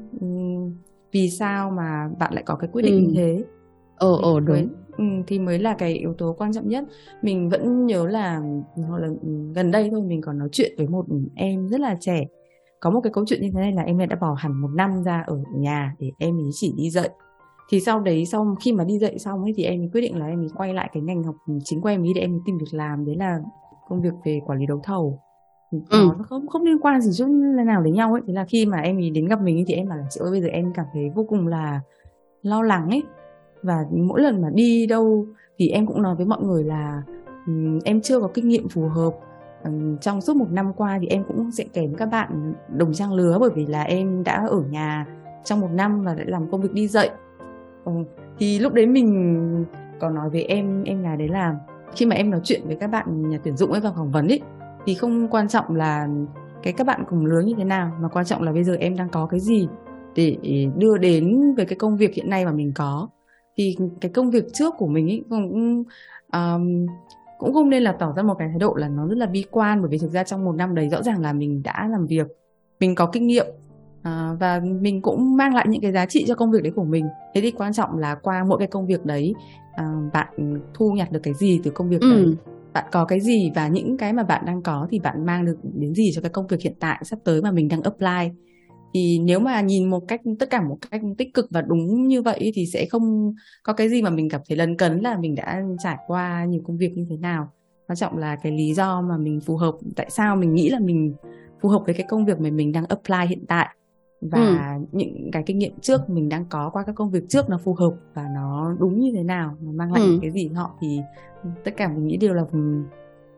vì 1.11 1.29
sao 1.29 1.71
mà 1.71 2.09
bạn 2.19 2.33
lại 2.33 2.43
có 2.43 2.55
cái 2.55 2.69
quyết 2.73 2.81
định 2.81 2.95
ừ. 2.95 2.99
như 2.99 3.13
thế. 3.15 3.43
Ờ 3.95 4.17
ờ 4.21 4.39
đúng. 4.39 4.67
ừ, 4.97 5.03
thì 5.27 5.39
mới 5.39 5.59
là 5.59 5.73
cái 5.73 5.93
yếu 5.93 6.13
tố 6.13 6.35
quan 6.37 6.53
trọng 6.53 6.69
nhất. 6.69 6.83
Mình 7.21 7.49
vẫn 7.49 7.85
nhớ 7.85 8.07
là 8.07 8.41
hoặc 8.75 9.01
là 9.01 9.07
gần 9.55 9.71
đây 9.71 9.89
thôi 9.91 10.01
mình 10.01 10.21
còn 10.21 10.37
nói 10.37 10.49
chuyện 10.51 10.71
với 10.77 10.87
một 10.87 11.05
em 11.35 11.67
rất 11.67 11.79
là 11.79 11.97
trẻ. 11.99 12.25
Có 12.79 12.89
một 12.89 13.01
cái 13.01 13.13
câu 13.13 13.25
chuyện 13.27 13.41
như 13.41 13.49
thế 13.53 13.59
này 13.59 13.71
là 13.71 13.81
em 13.81 13.97
đã 13.97 14.15
bỏ 14.15 14.33
hẳn 14.33 14.61
một 14.61 14.69
năm 14.75 15.03
ra 15.03 15.23
ở 15.27 15.37
nhà 15.55 15.95
để 15.99 16.11
em 16.17 16.37
ấy 16.37 16.49
chỉ 16.53 16.73
đi 16.77 16.89
dạy 16.89 17.09
thì 17.71 17.79
sau 17.79 17.99
đấy 17.99 18.25
sau 18.25 18.55
khi 18.61 18.73
mà 18.73 18.83
đi 18.83 18.99
dạy 18.99 19.19
xong 19.19 19.43
ấy 19.43 19.53
thì 19.57 19.63
em 19.63 19.89
quyết 19.89 20.01
định 20.01 20.19
là 20.19 20.27
em 20.27 20.47
quay 20.57 20.73
lại 20.73 20.89
cái 20.93 21.03
ngành 21.03 21.23
học 21.23 21.35
chính 21.63 21.81
của 21.81 21.89
em 21.89 22.01
ấy 22.01 22.11
để 22.15 22.21
em 22.21 22.39
tìm 22.45 22.57
việc 22.57 22.71
làm 22.71 23.05
đấy 23.05 23.15
là 23.15 23.39
công 23.89 24.01
việc 24.01 24.13
về 24.25 24.39
quản 24.45 24.59
lý 24.59 24.65
đấu 24.65 24.81
thầu. 24.83 25.19
Ừ. 25.71 25.79
nó 26.17 26.23
không 26.23 26.47
không 26.47 26.63
liên 26.63 26.79
quan 26.79 27.01
gì 27.01 27.11
chút 27.17 27.27
nào 27.65 27.81
đến 27.81 27.93
nhau 27.93 28.13
ấy. 28.13 28.21
Thế 28.27 28.33
là 28.33 28.45
khi 28.45 28.65
mà 28.65 28.77
em 28.77 28.97
ý 28.97 29.09
đến 29.09 29.27
gặp 29.27 29.41
mình 29.41 29.63
thì 29.67 29.73
em 29.73 29.89
bảo 29.89 29.97
là 29.97 30.05
chị 30.09 30.19
ơi 30.23 30.31
bây 30.31 30.41
giờ 30.41 30.47
em 30.47 30.73
cảm 30.73 30.85
thấy 30.93 31.09
vô 31.15 31.25
cùng 31.29 31.47
là 31.47 31.81
lo 32.41 32.61
lắng 32.61 32.89
ấy. 32.89 33.03
Và 33.63 33.85
mỗi 33.91 34.21
lần 34.21 34.41
mà 34.41 34.49
đi 34.53 34.85
đâu 34.85 35.25
thì 35.57 35.69
em 35.69 35.87
cũng 35.87 36.01
nói 36.01 36.15
với 36.15 36.25
mọi 36.25 36.41
người 36.43 36.63
là 36.63 37.03
um, 37.47 37.79
em 37.85 38.01
chưa 38.01 38.19
có 38.19 38.27
kinh 38.33 38.47
nghiệm 38.47 38.69
phù 38.69 38.87
hợp. 38.87 39.13
Um, 39.63 39.97
trong 39.97 40.21
suốt 40.21 40.35
một 40.35 40.51
năm 40.51 40.73
qua 40.73 40.97
thì 41.01 41.07
em 41.07 41.23
cũng 41.27 41.51
sẽ 41.51 41.63
kém 41.73 41.95
các 41.95 42.05
bạn 42.05 42.53
đồng 42.75 42.93
trang 42.93 43.13
lứa 43.13 43.37
bởi 43.39 43.49
vì 43.55 43.65
là 43.65 43.83
em 43.83 44.23
đã 44.23 44.45
ở 44.49 44.61
nhà 44.69 45.05
trong 45.43 45.59
một 45.59 45.69
năm 45.71 46.03
và 46.03 46.15
đã 46.15 46.23
làm 46.27 46.51
công 46.51 46.61
việc 46.61 46.73
đi 46.73 46.87
dạy 46.87 47.09
um, 47.95 48.05
thì 48.39 48.59
lúc 48.59 48.73
đấy 48.73 48.85
mình 48.85 49.65
còn 49.99 50.15
nói 50.15 50.29
với 50.29 50.43
em 50.43 50.83
em 50.83 51.03
gái 51.03 51.17
đấy 51.17 51.27
là 51.27 51.55
khi 51.95 52.05
mà 52.05 52.15
em 52.15 52.29
nói 52.29 52.41
chuyện 52.43 52.61
với 52.65 52.75
các 52.75 52.87
bạn 52.87 53.29
nhà 53.29 53.39
tuyển 53.43 53.57
dụng 53.57 53.71
ấy 53.71 53.81
vào 53.81 53.93
phỏng 53.95 54.11
vấn 54.11 54.27
ấy 54.27 54.41
thì 54.85 54.93
không 54.93 55.27
quan 55.27 55.47
trọng 55.47 55.75
là 55.75 56.07
cái 56.63 56.73
các 56.73 56.87
bạn 56.87 57.03
cùng 57.09 57.25
lứa 57.25 57.39
như 57.39 57.53
thế 57.57 57.63
nào 57.63 57.91
mà 58.01 58.07
quan 58.07 58.25
trọng 58.25 58.41
là 58.41 58.51
bây 58.51 58.63
giờ 58.63 58.75
em 58.75 58.97
đang 58.97 59.09
có 59.09 59.25
cái 59.25 59.39
gì 59.39 59.67
để 60.15 60.37
đưa 60.77 60.97
đến 60.97 61.53
về 61.57 61.65
cái 61.65 61.75
công 61.75 61.97
việc 61.97 62.13
hiện 62.13 62.29
nay 62.29 62.45
mà 62.45 62.51
mình 62.51 62.71
có. 62.75 63.09
Thì 63.57 63.77
cái 64.01 64.11
công 64.11 64.31
việc 64.31 64.53
trước 64.53 64.73
của 64.77 64.87
mình 64.87 65.09
ấy 65.09 65.23
cũng 65.29 65.83
um, 66.33 66.87
cũng 67.39 67.53
không 67.53 67.69
nên 67.69 67.83
là 67.83 67.91
tỏ 67.91 68.13
ra 68.15 68.23
một 68.23 68.35
cái 68.39 68.47
thái 68.47 68.59
độ 68.59 68.75
là 68.75 68.87
nó 68.87 69.07
rất 69.07 69.17
là 69.17 69.25
bi 69.25 69.45
quan 69.51 69.81
bởi 69.81 69.89
vì 69.89 69.97
thực 69.97 70.11
ra 70.11 70.23
trong 70.23 70.45
một 70.45 70.55
năm 70.55 70.75
đấy 70.75 70.89
rõ 70.89 71.03
ràng 71.03 71.21
là 71.21 71.33
mình 71.33 71.63
đã 71.63 71.87
làm 71.91 72.07
việc 72.07 72.27
mình 72.79 72.95
có 72.95 73.05
kinh 73.05 73.27
nghiệm 73.27 73.45
à, 74.03 74.35
và 74.39 74.61
mình 74.81 75.01
cũng 75.01 75.35
mang 75.37 75.55
lại 75.55 75.65
những 75.69 75.81
cái 75.81 75.91
giá 75.91 76.05
trị 76.05 76.25
cho 76.27 76.35
công 76.35 76.51
việc 76.51 76.63
đấy 76.63 76.73
của 76.75 76.83
mình. 76.83 77.05
Thế 77.35 77.41
thì 77.41 77.51
quan 77.51 77.73
trọng 77.73 77.97
là 77.97 78.15
qua 78.15 78.43
mỗi 78.43 78.59
cái 78.59 78.67
công 78.67 78.87
việc 78.87 79.05
đấy 79.05 79.33
à, 79.73 79.85
bạn 80.13 80.59
thu 80.73 80.91
nhặt 80.91 81.11
được 81.11 81.19
cái 81.23 81.33
gì 81.33 81.59
từ 81.63 81.71
công 81.71 81.89
việc 81.89 82.01
ừ. 82.01 82.13
đấy 82.13 82.35
bạn 82.73 82.85
có 82.91 83.05
cái 83.05 83.19
gì 83.19 83.51
và 83.55 83.67
những 83.67 83.97
cái 83.97 84.13
mà 84.13 84.23
bạn 84.23 84.45
đang 84.45 84.61
có 84.61 84.87
thì 84.91 84.99
bạn 84.99 85.25
mang 85.25 85.45
được 85.45 85.57
đến 85.63 85.93
gì 85.93 86.11
cho 86.15 86.21
cái 86.21 86.29
công 86.29 86.47
việc 86.47 86.61
hiện 86.61 86.73
tại 86.79 87.01
sắp 87.03 87.19
tới 87.23 87.41
mà 87.41 87.51
mình 87.51 87.67
đang 87.67 87.81
apply? 87.81 88.37
Thì 88.93 89.19
nếu 89.19 89.39
mà 89.39 89.61
nhìn 89.61 89.89
một 89.89 89.99
cách 90.07 90.21
tất 90.39 90.49
cả 90.49 90.61
một 90.61 90.77
cách 90.91 91.01
tích 91.17 91.33
cực 91.33 91.47
và 91.49 91.61
đúng 91.61 92.07
như 92.07 92.21
vậy 92.21 92.51
thì 92.55 92.65
sẽ 92.65 92.85
không 92.85 93.33
có 93.63 93.73
cái 93.73 93.89
gì 93.89 94.01
mà 94.01 94.09
mình 94.09 94.29
cảm 94.29 94.41
thấy 94.47 94.57
lấn 94.57 94.77
cấn 94.77 94.99
là 94.99 95.17
mình 95.17 95.35
đã 95.35 95.61
trải 95.83 95.97
qua 96.07 96.45
nhiều 96.45 96.61
công 96.65 96.77
việc 96.77 96.91
như 96.95 97.05
thế 97.09 97.17
nào. 97.17 97.49
Quan 97.87 97.97
trọng 97.97 98.17
là 98.17 98.35
cái 98.35 98.51
lý 98.51 98.73
do 98.73 99.01
mà 99.01 99.17
mình 99.17 99.39
phù 99.41 99.57
hợp 99.57 99.75
tại 99.95 100.09
sao 100.09 100.35
mình 100.35 100.53
nghĩ 100.53 100.69
là 100.69 100.79
mình 100.79 101.13
phù 101.61 101.69
hợp 101.69 101.81
với 101.85 101.93
cái 101.93 102.05
công 102.09 102.25
việc 102.25 102.39
mà 102.39 102.49
mình 102.49 102.71
đang 102.71 102.85
apply 102.85 103.27
hiện 103.29 103.45
tại 103.47 103.75
và 104.21 104.77
ừ. 104.79 104.85
những 104.91 105.29
cái 105.31 105.43
kinh 105.45 105.57
nghiệm 105.57 105.79
trước 105.81 106.09
mình 106.09 106.29
đang 106.29 106.45
có 106.49 106.69
qua 106.73 106.83
các 106.83 106.95
công 106.95 107.11
việc 107.11 107.29
trước 107.29 107.49
nó 107.49 107.57
phù 107.57 107.73
hợp 107.73 107.91
và 108.13 108.25
nó 108.35 108.75
đúng 108.79 108.99
như 108.99 109.11
thế 109.15 109.23
nào 109.23 109.55
nó 109.61 109.71
mang 109.71 109.93
lại 109.93 110.03
ừ. 110.03 110.19
cái 110.21 110.31
gì 110.31 110.47
họ 110.47 110.71
thì 110.81 110.99
tất 111.63 111.71
cả 111.77 111.87
mình 111.87 112.07
nghĩ 112.07 112.17
đều 112.17 112.33
là 112.33 112.43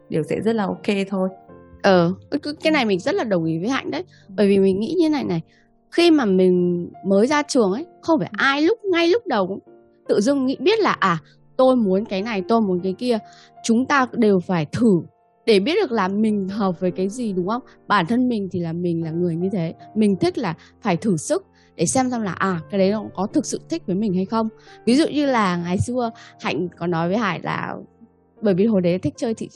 đều 0.09 0.24
sẽ 0.24 0.41
rất 0.41 0.53
là 0.53 0.65
ok 0.65 0.88
thôi 1.09 1.30
ờ 1.81 2.13
cái 2.63 2.71
này 2.71 2.85
mình 2.85 3.00
rất 3.00 3.15
là 3.15 3.24
đồng 3.24 3.45
ý 3.45 3.59
với 3.59 3.69
hạnh 3.69 3.91
đấy 3.91 4.03
bởi 4.35 4.47
vì 4.47 4.59
mình 4.59 4.80
nghĩ 4.80 4.95
như 5.00 5.09
này 5.09 5.24
này 5.24 5.41
khi 5.91 6.12
mà 6.12 6.25
mình 6.25 6.89
mới 7.06 7.27
ra 7.27 7.44
trường 7.44 7.71
ấy 7.71 7.86
không 8.01 8.19
phải 8.19 8.29
ai 8.31 8.62
lúc 8.62 8.79
ngay 8.83 9.07
lúc 9.07 9.27
đầu 9.27 9.47
cũng 9.47 9.59
tự 10.07 10.21
dưng 10.21 10.45
nghĩ 10.45 10.57
biết 10.59 10.79
là 10.79 10.91
à 10.91 11.18
tôi 11.57 11.75
muốn 11.75 12.06
cái 12.06 12.21
này 12.21 12.44
tôi 12.47 12.62
muốn 12.62 12.79
cái 12.79 12.94
kia 12.94 13.18
chúng 13.63 13.86
ta 13.86 14.07
đều 14.12 14.39
phải 14.39 14.65
thử 14.65 15.01
để 15.45 15.60
biết 15.60 15.75
được 15.81 15.92
là 15.92 16.07
mình 16.07 16.50
hợp 16.50 16.80
với 16.80 16.92
cái 16.92 17.10
gì 17.10 17.34
đúng 17.34 17.48
không? 17.48 17.62
Bản 17.88 18.06
thân 18.06 18.30
mình 18.30 18.50
thì 18.51 18.60
là 18.60 18.74
mình 18.74 19.04
là 19.04 19.12
người 19.12 19.36
như 19.36 19.50
thế. 19.51 19.74
Mình 19.95 20.16
thích 20.16 20.38
là 20.38 20.54
phải 20.81 20.98
thử 20.98 21.18
sức 21.18 21.45
để 21.75 21.86
xem 21.86 22.12
xem 22.12 22.22
là 22.22 22.31
à 22.31 22.60
cái 22.69 22.80
đấy 22.80 22.92
nó 22.92 23.04
có 23.16 23.28
thực 23.28 23.45
sự 23.45 23.60
thích 23.69 23.84
với 23.86 23.95
mình 23.95 24.13
hay 24.13 24.25
không. 24.25 24.50
Ví 24.86 24.95
dụ 24.95 25.07
như 25.07 25.25
là 25.25 25.57
ngày 25.57 25.78
xưa 25.78 26.12
hạnh 26.42 26.68
có 26.78 26.88
nói 26.88 27.10
với 27.10 27.18
hải 27.18 27.40
là 27.44 27.75
bởi 28.42 28.54
vì 28.54 28.66
hồi 28.66 28.81
đấy 28.81 29.00
thích 29.00 29.13
chơi 29.18 29.34
thị 29.34 29.50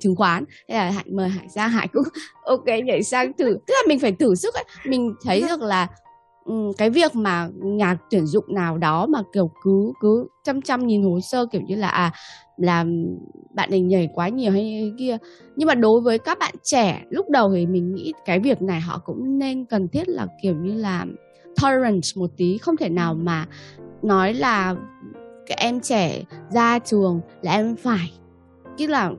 chứng 0.00 0.16
khoán 0.16 0.44
thế 0.68 0.74
là 0.74 0.90
hạnh 0.90 1.06
mời 1.16 1.28
hải 1.28 1.48
ra 1.48 1.66
hải 1.66 1.88
cũng 1.88 2.02
ok 2.44 2.66
nhảy 2.84 3.02
sang 3.02 3.32
thử. 3.32 3.44
Tức 3.66 3.74
là 3.74 3.88
mình 3.88 3.98
phải 3.98 4.12
thử 4.12 4.34
sức 4.34 4.54
ấy. 4.54 4.64
Mình 4.86 5.14
thấy 5.24 5.44
được 5.48 5.62
là 5.62 5.88
cái 6.78 6.90
việc 6.90 7.14
mà 7.14 7.48
nhà 7.62 7.98
tuyển 8.10 8.26
dụng 8.26 8.54
nào 8.54 8.78
đó 8.78 9.06
mà 9.06 9.22
kiểu 9.32 9.50
cứ 9.62 9.92
cứ 10.00 10.26
chăm 10.44 10.62
chăm 10.62 10.86
nhìn 10.86 11.02
hồ 11.02 11.20
sơ 11.20 11.46
kiểu 11.46 11.60
như 11.60 11.76
là 11.76 11.88
à 11.88 12.12
là 12.56 12.84
bạn 13.54 13.70
ấy 13.70 13.80
nhảy 13.80 14.08
quá 14.14 14.28
nhiều 14.28 14.52
hay 14.52 14.92
kia. 14.98 15.16
Nhưng 15.56 15.66
mà 15.66 15.74
đối 15.74 16.00
với 16.00 16.18
các 16.18 16.38
bạn 16.38 16.54
trẻ, 16.62 17.02
lúc 17.10 17.30
đầu 17.30 17.52
thì 17.54 17.66
mình 17.66 17.94
nghĩ 17.94 18.12
cái 18.24 18.40
việc 18.40 18.62
này 18.62 18.80
họ 18.80 18.98
cũng 19.04 19.38
nên 19.38 19.64
cần 19.64 19.88
thiết 19.88 20.08
là 20.08 20.26
kiểu 20.42 20.56
như 20.56 20.74
là 20.74 21.06
tolerance 21.62 22.08
một 22.16 22.30
tí, 22.36 22.58
không 22.58 22.76
thể 22.76 22.88
nào 22.88 23.14
mà 23.14 23.46
nói 24.02 24.34
là 24.34 24.76
cái 25.46 25.58
em 25.60 25.80
trẻ 25.80 26.22
ra 26.50 26.78
trường 26.78 27.20
là 27.42 27.52
em 27.52 27.76
phải, 27.76 28.12
tức 28.78 28.86
là 28.86 29.10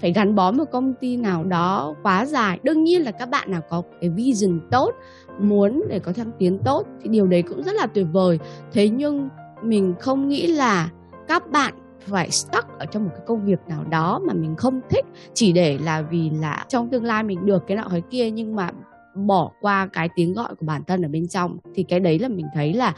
phải 0.00 0.12
gắn 0.12 0.34
bó 0.34 0.50
một 0.50 0.64
công 0.72 0.94
ty 1.00 1.16
nào 1.16 1.44
đó 1.44 1.94
quá 2.02 2.26
dài. 2.26 2.58
Đương 2.62 2.84
nhiên 2.84 3.02
là 3.02 3.10
các 3.10 3.30
bạn 3.30 3.50
nào 3.50 3.60
có 3.70 3.82
cái 4.00 4.10
vision 4.10 4.60
tốt, 4.70 4.94
muốn 5.40 5.82
để 5.88 5.98
có 5.98 6.12
thăng 6.12 6.30
tiến 6.38 6.58
tốt 6.64 6.86
thì 7.02 7.08
điều 7.08 7.26
đấy 7.26 7.42
cũng 7.42 7.62
rất 7.62 7.74
là 7.74 7.86
tuyệt 7.86 8.06
vời. 8.12 8.38
Thế 8.72 8.88
nhưng 8.88 9.28
mình 9.62 9.94
không 10.00 10.28
nghĩ 10.28 10.46
là 10.46 10.90
các 11.28 11.50
bạn 11.50 11.74
phải 12.06 12.30
stuck 12.30 12.78
ở 12.78 12.86
trong 12.86 13.04
một 13.04 13.10
cái 13.14 13.22
công 13.26 13.44
việc 13.44 13.60
nào 13.68 13.84
đó 13.84 14.20
mà 14.26 14.34
mình 14.34 14.56
không 14.56 14.80
thích 14.90 15.04
chỉ 15.34 15.52
để 15.52 15.78
là 15.78 16.02
vì 16.02 16.30
là 16.30 16.64
trong 16.68 16.88
tương 16.88 17.04
lai 17.04 17.22
mình 17.22 17.46
được 17.46 17.64
cái 17.66 17.76
nọ 17.76 17.88
cái 17.90 18.02
kia 18.10 18.30
nhưng 18.30 18.56
mà 18.56 18.70
bỏ 19.14 19.50
qua 19.60 19.88
cái 19.92 20.08
tiếng 20.16 20.34
gọi 20.34 20.54
của 20.54 20.66
bản 20.66 20.84
thân 20.84 21.02
ở 21.02 21.08
bên 21.08 21.28
trong 21.28 21.58
thì 21.74 21.82
cái 21.82 22.00
đấy 22.00 22.18
là 22.18 22.28
mình 22.28 22.46
thấy 22.54 22.72
là 22.72 22.94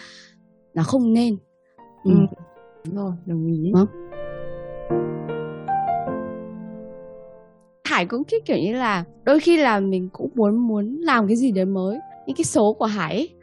nó 0.75 0.82
không 0.82 1.12
nên 1.12 1.37
ừ. 2.04 2.11
ừ. 2.11 2.26
đúng 2.84 2.96
rồi 2.96 3.12
đồng 3.26 3.46
ý 3.46 3.73
ừ. 3.75 3.87
Hải 7.84 8.06
cũng 8.06 8.25
thích 8.25 8.44
kiểu 8.46 8.56
như 8.56 8.73
là 8.73 9.04
đôi 9.25 9.40
khi 9.40 9.56
là 9.56 9.80
mình 9.80 10.08
cũng 10.12 10.30
muốn 10.34 10.56
muốn 10.56 10.96
làm 11.00 11.26
cái 11.26 11.37
gì 11.37 11.52
đấy 11.52 11.64
mới 11.64 11.99
những 12.26 12.37
cái 12.37 12.44
số 12.44 12.73
của 12.73 12.84
Hải 12.84 13.14
ấy, 13.14 13.33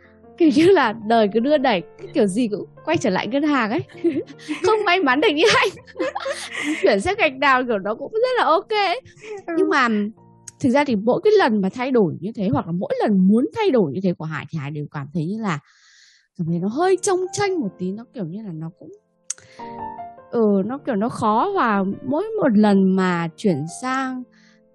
kiểu 0.41 0.49
như 0.55 0.71
là 0.71 0.93
đời 1.07 1.29
cứ 1.33 1.39
đưa 1.39 1.57
đẩy 1.57 1.81
kiểu 2.13 2.27
gì 2.27 2.47
cũng 2.47 2.65
quay 2.85 2.97
trở 2.97 3.09
lại 3.09 3.27
ngân 3.27 3.43
hàng 3.43 3.71
ấy. 3.71 3.83
Không 4.63 4.85
may 4.85 4.99
mắn 4.99 5.21
được 5.21 5.27
như 5.35 5.43
anh. 5.55 5.69
Chuyển 6.81 7.01
sang 7.01 7.15
ngành 7.17 7.39
nào 7.39 7.63
kiểu 7.63 7.79
nó 7.79 7.95
cũng 7.95 8.11
rất 8.11 8.37
là 8.37 8.45
ok 8.45 8.69
ấy. 8.69 9.01
nhưng 9.57 9.69
mà 9.69 9.87
thực 10.59 10.69
ra 10.69 10.83
thì 10.83 10.95
mỗi 10.95 11.21
cái 11.23 11.33
lần 11.39 11.61
mà 11.61 11.69
thay 11.69 11.91
đổi 11.91 12.17
như 12.19 12.31
thế 12.35 12.49
hoặc 12.53 12.65
là 12.65 12.71
mỗi 12.71 12.93
lần 13.01 13.27
muốn 13.27 13.49
thay 13.55 13.71
đổi 13.71 13.91
như 13.93 13.99
thế 14.03 14.13
của 14.13 14.25
hải 14.25 14.45
thì 14.49 14.59
hải 14.59 14.71
đều 14.71 14.85
cảm 14.91 15.07
thấy 15.13 15.25
như 15.25 15.41
là 15.41 15.59
cảm 16.37 16.47
thấy 16.47 16.59
nó 16.59 16.67
hơi 16.67 16.97
trông 17.01 17.19
tranh 17.33 17.59
một 17.59 17.69
tí 17.79 17.91
nó 17.91 18.05
kiểu 18.13 18.25
như 18.25 18.43
là 18.43 18.51
nó 18.53 18.69
cũng 18.79 18.91
ừ 20.31 20.61
nó 20.65 20.77
kiểu 20.85 20.95
nó 20.95 21.09
khó 21.09 21.51
và 21.55 21.83
mỗi 22.05 22.23
một 22.41 22.57
lần 22.57 22.95
mà 22.95 23.29
chuyển 23.37 23.57
sang 23.81 24.23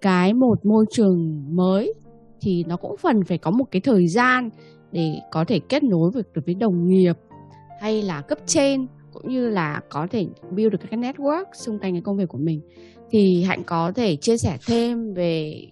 cái 0.00 0.34
một 0.34 0.66
môi 0.66 0.84
trường 0.90 1.44
mới 1.56 1.94
thì 2.40 2.64
nó 2.68 2.76
cũng 2.76 2.96
phần 2.96 3.24
phải 3.24 3.38
có 3.38 3.50
một 3.50 3.64
cái 3.70 3.80
thời 3.80 4.08
gian 4.08 4.50
để 4.92 5.20
có 5.30 5.44
thể 5.44 5.58
kết 5.58 5.82
nối 5.82 6.10
với, 6.10 6.22
được 6.34 6.42
với 6.46 6.54
đồng 6.54 6.88
nghiệp 6.88 7.16
hay 7.80 8.02
là 8.02 8.20
cấp 8.20 8.38
trên 8.46 8.86
cũng 9.12 9.28
như 9.28 9.48
là 9.48 9.80
có 9.88 10.06
thể 10.10 10.26
build 10.50 10.72
được 10.72 10.78
cái 10.90 11.00
network 11.00 11.44
xung 11.52 11.78
quanh 11.78 11.92
cái 11.92 12.02
công 12.04 12.16
việc 12.16 12.28
của 12.28 12.38
mình. 12.38 12.60
Thì 13.10 13.42
hạnh 13.42 13.62
có 13.66 13.92
thể 13.92 14.16
chia 14.16 14.36
sẻ 14.36 14.58
thêm 14.66 15.14
về 15.14 15.62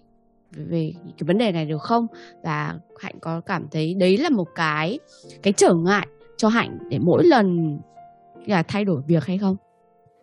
về 0.51 0.93
cái 1.03 1.27
vấn 1.27 1.37
đề 1.37 1.51
này 1.51 1.65
được 1.65 1.81
không? 1.81 2.07
Và 2.43 2.79
hạnh 2.99 3.15
có 3.19 3.41
cảm 3.41 3.67
thấy 3.71 3.93
đấy 3.93 4.17
là 4.17 4.29
một 4.29 4.47
cái 4.55 4.99
cái 5.43 5.53
trở 5.53 5.73
ngại 5.73 6.07
cho 6.37 6.47
hạnh 6.47 6.77
để 6.89 6.99
mỗi 6.99 7.23
lần 7.25 7.77
là 8.45 8.63
thay 8.63 8.85
đổi 8.85 9.01
việc 9.07 9.25
hay 9.25 9.37
không? 9.37 9.55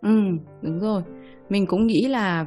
Ừ 0.01 0.19
đúng 0.61 0.79
rồi. 0.79 1.03
Mình 1.49 1.65
cũng 1.65 1.87
nghĩ 1.87 2.07
là 2.07 2.45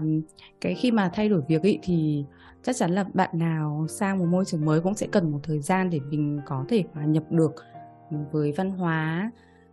cái 0.60 0.74
khi 0.74 0.90
mà 0.90 1.10
thay 1.14 1.28
đổi 1.28 1.42
việc 1.48 1.62
ý 1.62 1.78
thì 1.82 2.24
chắc 2.66 2.76
chắn 2.76 2.90
là 2.90 3.04
bạn 3.14 3.30
nào 3.32 3.86
sang 3.88 4.18
một 4.18 4.24
môi 4.24 4.44
trường 4.44 4.64
mới 4.64 4.80
cũng 4.80 4.94
sẽ 4.94 5.06
cần 5.06 5.30
một 5.30 5.38
thời 5.42 5.60
gian 5.60 5.90
để 5.90 6.00
mình 6.00 6.40
có 6.46 6.64
thể 6.68 6.84
hòa 6.94 7.04
nhập 7.04 7.24
được 7.30 7.54
với 8.32 8.52
văn 8.52 8.70
hóa 8.70 9.30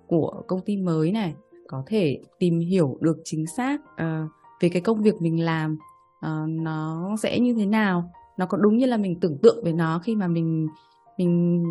của 0.07 0.43
công 0.47 0.61
ty 0.61 0.77
mới 0.77 1.11
này 1.11 1.33
có 1.67 1.83
thể 1.85 2.21
tìm 2.39 2.59
hiểu 2.59 2.97
được 3.01 3.17
chính 3.23 3.47
xác 3.47 3.81
uh, 3.81 4.29
về 4.61 4.69
cái 4.69 4.81
công 4.81 5.01
việc 5.01 5.21
mình 5.21 5.45
làm 5.45 5.77
uh, 6.25 6.49
nó 6.49 7.15
sẽ 7.19 7.39
như 7.39 7.53
thế 7.53 7.65
nào. 7.65 8.11
Nó 8.37 8.45
có 8.45 8.57
đúng 8.57 8.77
như 8.77 8.85
là 8.85 8.97
mình 8.97 9.19
tưởng 9.19 9.37
tượng 9.37 9.63
về 9.63 9.73
nó 9.73 9.99
khi 9.99 10.15
mà 10.15 10.27
mình 10.27 10.67
mình 11.17 11.63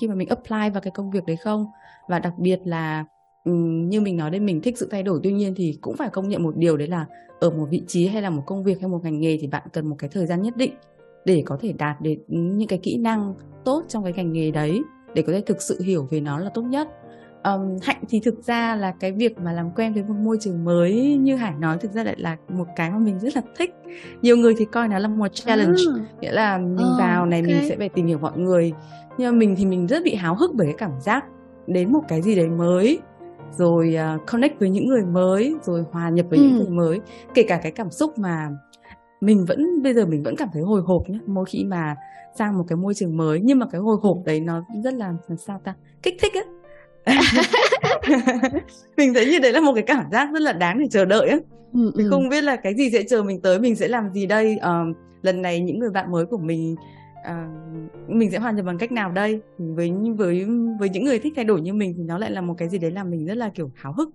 khi 0.00 0.08
mà 0.08 0.14
mình 0.14 0.28
apply 0.28 0.70
vào 0.72 0.80
cái 0.82 0.90
công 0.94 1.10
việc 1.10 1.24
đấy 1.26 1.36
không? 1.36 1.66
Và 2.08 2.18
đặc 2.18 2.32
biệt 2.38 2.60
là 2.64 3.04
như 3.44 4.00
mình 4.00 4.16
nói 4.16 4.30
đây 4.30 4.40
mình 4.40 4.60
thích 4.60 4.78
sự 4.78 4.88
thay 4.90 5.02
đổi 5.02 5.20
tuy 5.22 5.32
nhiên 5.32 5.54
thì 5.56 5.78
cũng 5.80 5.96
phải 5.96 6.08
công 6.08 6.28
nhận 6.28 6.42
một 6.42 6.56
điều 6.56 6.76
đấy 6.76 6.88
là 6.88 7.06
ở 7.40 7.50
một 7.50 7.66
vị 7.70 7.82
trí 7.86 8.06
hay 8.06 8.22
là 8.22 8.30
một 8.30 8.42
công 8.46 8.64
việc 8.64 8.80
hay 8.80 8.88
một 8.88 9.00
ngành 9.04 9.20
nghề 9.20 9.38
thì 9.40 9.46
bạn 9.46 9.62
cần 9.72 9.86
một 9.86 9.96
cái 9.98 10.10
thời 10.12 10.26
gian 10.26 10.42
nhất 10.42 10.56
định 10.56 10.72
để 11.24 11.42
có 11.46 11.58
thể 11.60 11.72
đạt 11.72 12.00
đến 12.00 12.18
những 12.28 12.68
cái 12.68 12.78
kỹ 12.82 12.96
năng 12.96 13.34
tốt 13.64 13.84
trong 13.88 14.04
cái 14.04 14.12
ngành 14.12 14.32
nghề 14.32 14.50
đấy 14.50 14.82
để 15.14 15.22
có 15.22 15.32
thể 15.32 15.40
thực 15.40 15.62
sự 15.62 15.80
hiểu 15.82 16.08
về 16.10 16.20
nó 16.20 16.38
là 16.38 16.50
tốt 16.54 16.62
nhất 16.62 16.88
um, 17.44 17.76
hạnh 17.82 18.02
thì 18.08 18.20
thực 18.20 18.44
ra 18.44 18.76
là 18.76 18.94
cái 19.00 19.12
việc 19.12 19.38
mà 19.38 19.52
làm 19.52 19.70
quen 19.70 19.92
với 19.92 20.02
một 20.02 20.14
môi 20.14 20.38
trường 20.40 20.64
mới 20.64 21.16
như 21.20 21.36
hải 21.36 21.54
nói 21.58 21.78
thực 21.80 21.92
ra 21.92 22.04
lại 22.04 22.14
là 22.18 22.36
một 22.48 22.66
cái 22.76 22.90
mà 22.90 22.98
mình 22.98 23.18
rất 23.18 23.36
là 23.36 23.42
thích 23.58 23.74
nhiều 24.22 24.36
người 24.36 24.54
thì 24.58 24.64
coi 24.64 24.88
nó 24.88 24.98
là 24.98 25.08
một 25.08 25.28
challenge 25.28 25.82
à. 25.88 26.04
nghĩa 26.20 26.32
là 26.32 26.58
mình 26.58 26.86
oh, 26.92 26.98
vào 26.98 27.26
này 27.26 27.40
okay. 27.40 27.54
mình 27.54 27.68
sẽ 27.68 27.76
phải 27.76 27.88
tìm 27.88 28.06
hiểu 28.06 28.18
mọi 28.18 28.38
người 28.38 28.72
nhưng 29.18 29.32
mà 29.32 29.38
mình 29.38 29.54
thì 29.58 29.66
mình 29.66 29.86
rất 29.86 30.04
bị 30.04 30.14
háo 30.14 30.34
hức 30.34 30.50
bởi 30.54 30.66
cái 30.66 30.76
cảm 30.78 31.00
giác 31.00 31.24
đến 31.66 31.92
một 31.92 32.02
cái 32.08 32.22
gì 32.22 32.34
đấy 32.34 32.48
mới 32.48 33.00
rồi 33.56 33.96
uh, 34.16 34.26
connect 34.26 34.60
với 34.60 34.70
những 34.70 34.86
người 34.86 35.02
mới 35.02 35.54
rồi 35.62 35.84
hòa 35.90 36.10
nhập 36.10 36.26
với 36.30 36.38
ừ. 36.38 36.44
những 36.44 36.56
người 36.56 36.68
mới. 36.68 37.00
Kể 37.34 37.42
cả 37.42 37.60
cái 37.62 37.72
cảm 37.72 37.90
xúc 37.90 38.18
mà 38.18 38.48
mình 39.20 39.44
vẫn 39.44 39.82
bây 39.82 39.94
giờ 39.94 40.06
mình 40.06 40.22
vẫn 40.22 40.36
cảm 40.36 40.48
thấy 40.52 40.62
hồi 40.62 40.82
hộp 40.82 41.02
nhé 41.08 41.18
mỗi 41.26 41.44
khi 41.48 41.64
mà 41.64 41.96
sang 42.38 42.58
một 42.58 42.64
cái 42.68 42.76
môi 42.76 42.94
trường 42.94 43.16
mới. 43.16 43.40
Nhưng 43.42 43.58
mà 43.58 43.66
cái 43.72 43.80
hồi 43.80 43.96
hộp 44.02 44.18
đấy 44.24 44.40
nó 44.40 44.64
rất 44.84 44.94
là 44.94 45.14
làm 45.28 45.38
sao 45.38 45.60
ta 45.64 45.74
kích 46.02 46.16
thích 46.20 46.32
á. 46.34 46.42
Mình 48.96 49.14
thấy 49.14 49.26
như 49.26 49.38
đấy 49.38 49.52
là 49.52 49.60
một 49.60 49.72
cái 49.74 49.84
cảm 49.86 50.10
giác 50.12 50.28
rất 50.32 50.42
là 50.42 50.52
đáng 50.52 50.78
để 50.78 50.86
chờ 50.90 51.04
đợi 51.04 51.28
á. 51.28 51.38
Ừ, 51.72 51.92
mình 51.94 52.06
ừ. 52.06 52.10
không 52.10 52.28
biết 52.28 52.44
là 52.44 52.56
cái 52.56 52.74
gì 52.74 52.90
sẽ 52.90 53.02
chờ 53.02 53.22
mình 53.22 53.40
tới 53.40 53.58
mình 53.58 53.76
sẽ 53.76 53.88
làm 53.88 54.12
gì 54.12 54.26
đây? 54.26 54.58
Uh, 54.58 54.96
lần 55.22 55.42
này 55.42 55.60
những 55.60 55.78
người 55.78 55.90
bạn 55.90 56.12
mới 56.12 56.26
của 56.26 56.38
mình 56.38 56.76
uh, 57.30 58.10
mình 58.10 58.30
sẽ 58.30 58.38
hòa 58.38 58.50
nhập 58.50 58.66
bằng 58.66 58.78
cách 58.78 58.92
nào 58.92 59.12
đây? 59.12 59.40
Với 59.58 59.92
với 60.16 60.46
với 60.78 60.88
những 60.88 61.04
người 61.04 61.18
thích 61.18 61.32
thay 61.36 61.44
đổi 61.44 61.60
như 61.60 61.74
mình 61.74 61.94
thì 61.96 62.02
nó 62.02 62.18
lại 62.18 62.30
là 62.30 62.40
một 62.40 62.54
cái 62.58 62.68
gì 62.68 62.78
đấy 62.78 62.90
làm 62.90 63.10
mình 63.10 63.26
rất 63.26 63.36
là 63.36 63.48
kiểu 63.48 63.70
háo 63.74 63.92
hức. 63.92 64.10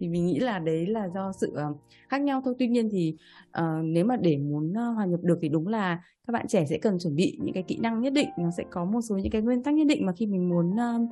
Thì 0.00 0.08
mình 0.08 0.26
nghĩ 0.26 0.38
là 0.38 0.58
đấy 0.58 0.86
là 0.86 1.08
do 1.14 1.32
sự 1.40 1.54
uh, 1.70 1.76
khác 2.08 2.20
nhau. 2.20 2.42
Thôi 2.44 2.54
tuy 2.58 2.66
nhiên 2.66 2.88
thì 2.92 3.16
uh, 3.58 3.84
nếu 3.84 4.04
mà 4.04 4.16
để 4.16 4.36
muốn 4.36 4.70
uh, 4.70 4.96
hòa 4.96 5.04
nhập 5.04 5.20
được 5.22 5.38
thì 5.40 5.48
đúng 5.48 5.68
là 5.68 6.00
các 6.26 6.32
bạn 6.32 6.46
trẻ 6.48 6.64
sẽ 6.66 6.78
cần 6.78 6.98
chuẩn 6.98 7.16
bị 7.16 7.38
những 7.40 7.54
cái 7.54 7.62
kỹ 7.62 7.78
năng 7.78 8.00
nhất 8.00 8.12
định. 8.12 8.28
Nó 8.38 8.50
sẽ 8.50 8.64
có 8.70 8.84
một 8.84 9.00
số 9.00 9.16
những 9.16 9.32
cái 9.32 9.42
nguyên 9.42 9.62
tắc 9.62 9.74
nhất 9.74 9.86
định 9.86 10.06
mà 10.06 10.12
khi 10.12 10.26
mình 10.26 10.48
muốn 10.48 10.70
uh, 10.70 11.02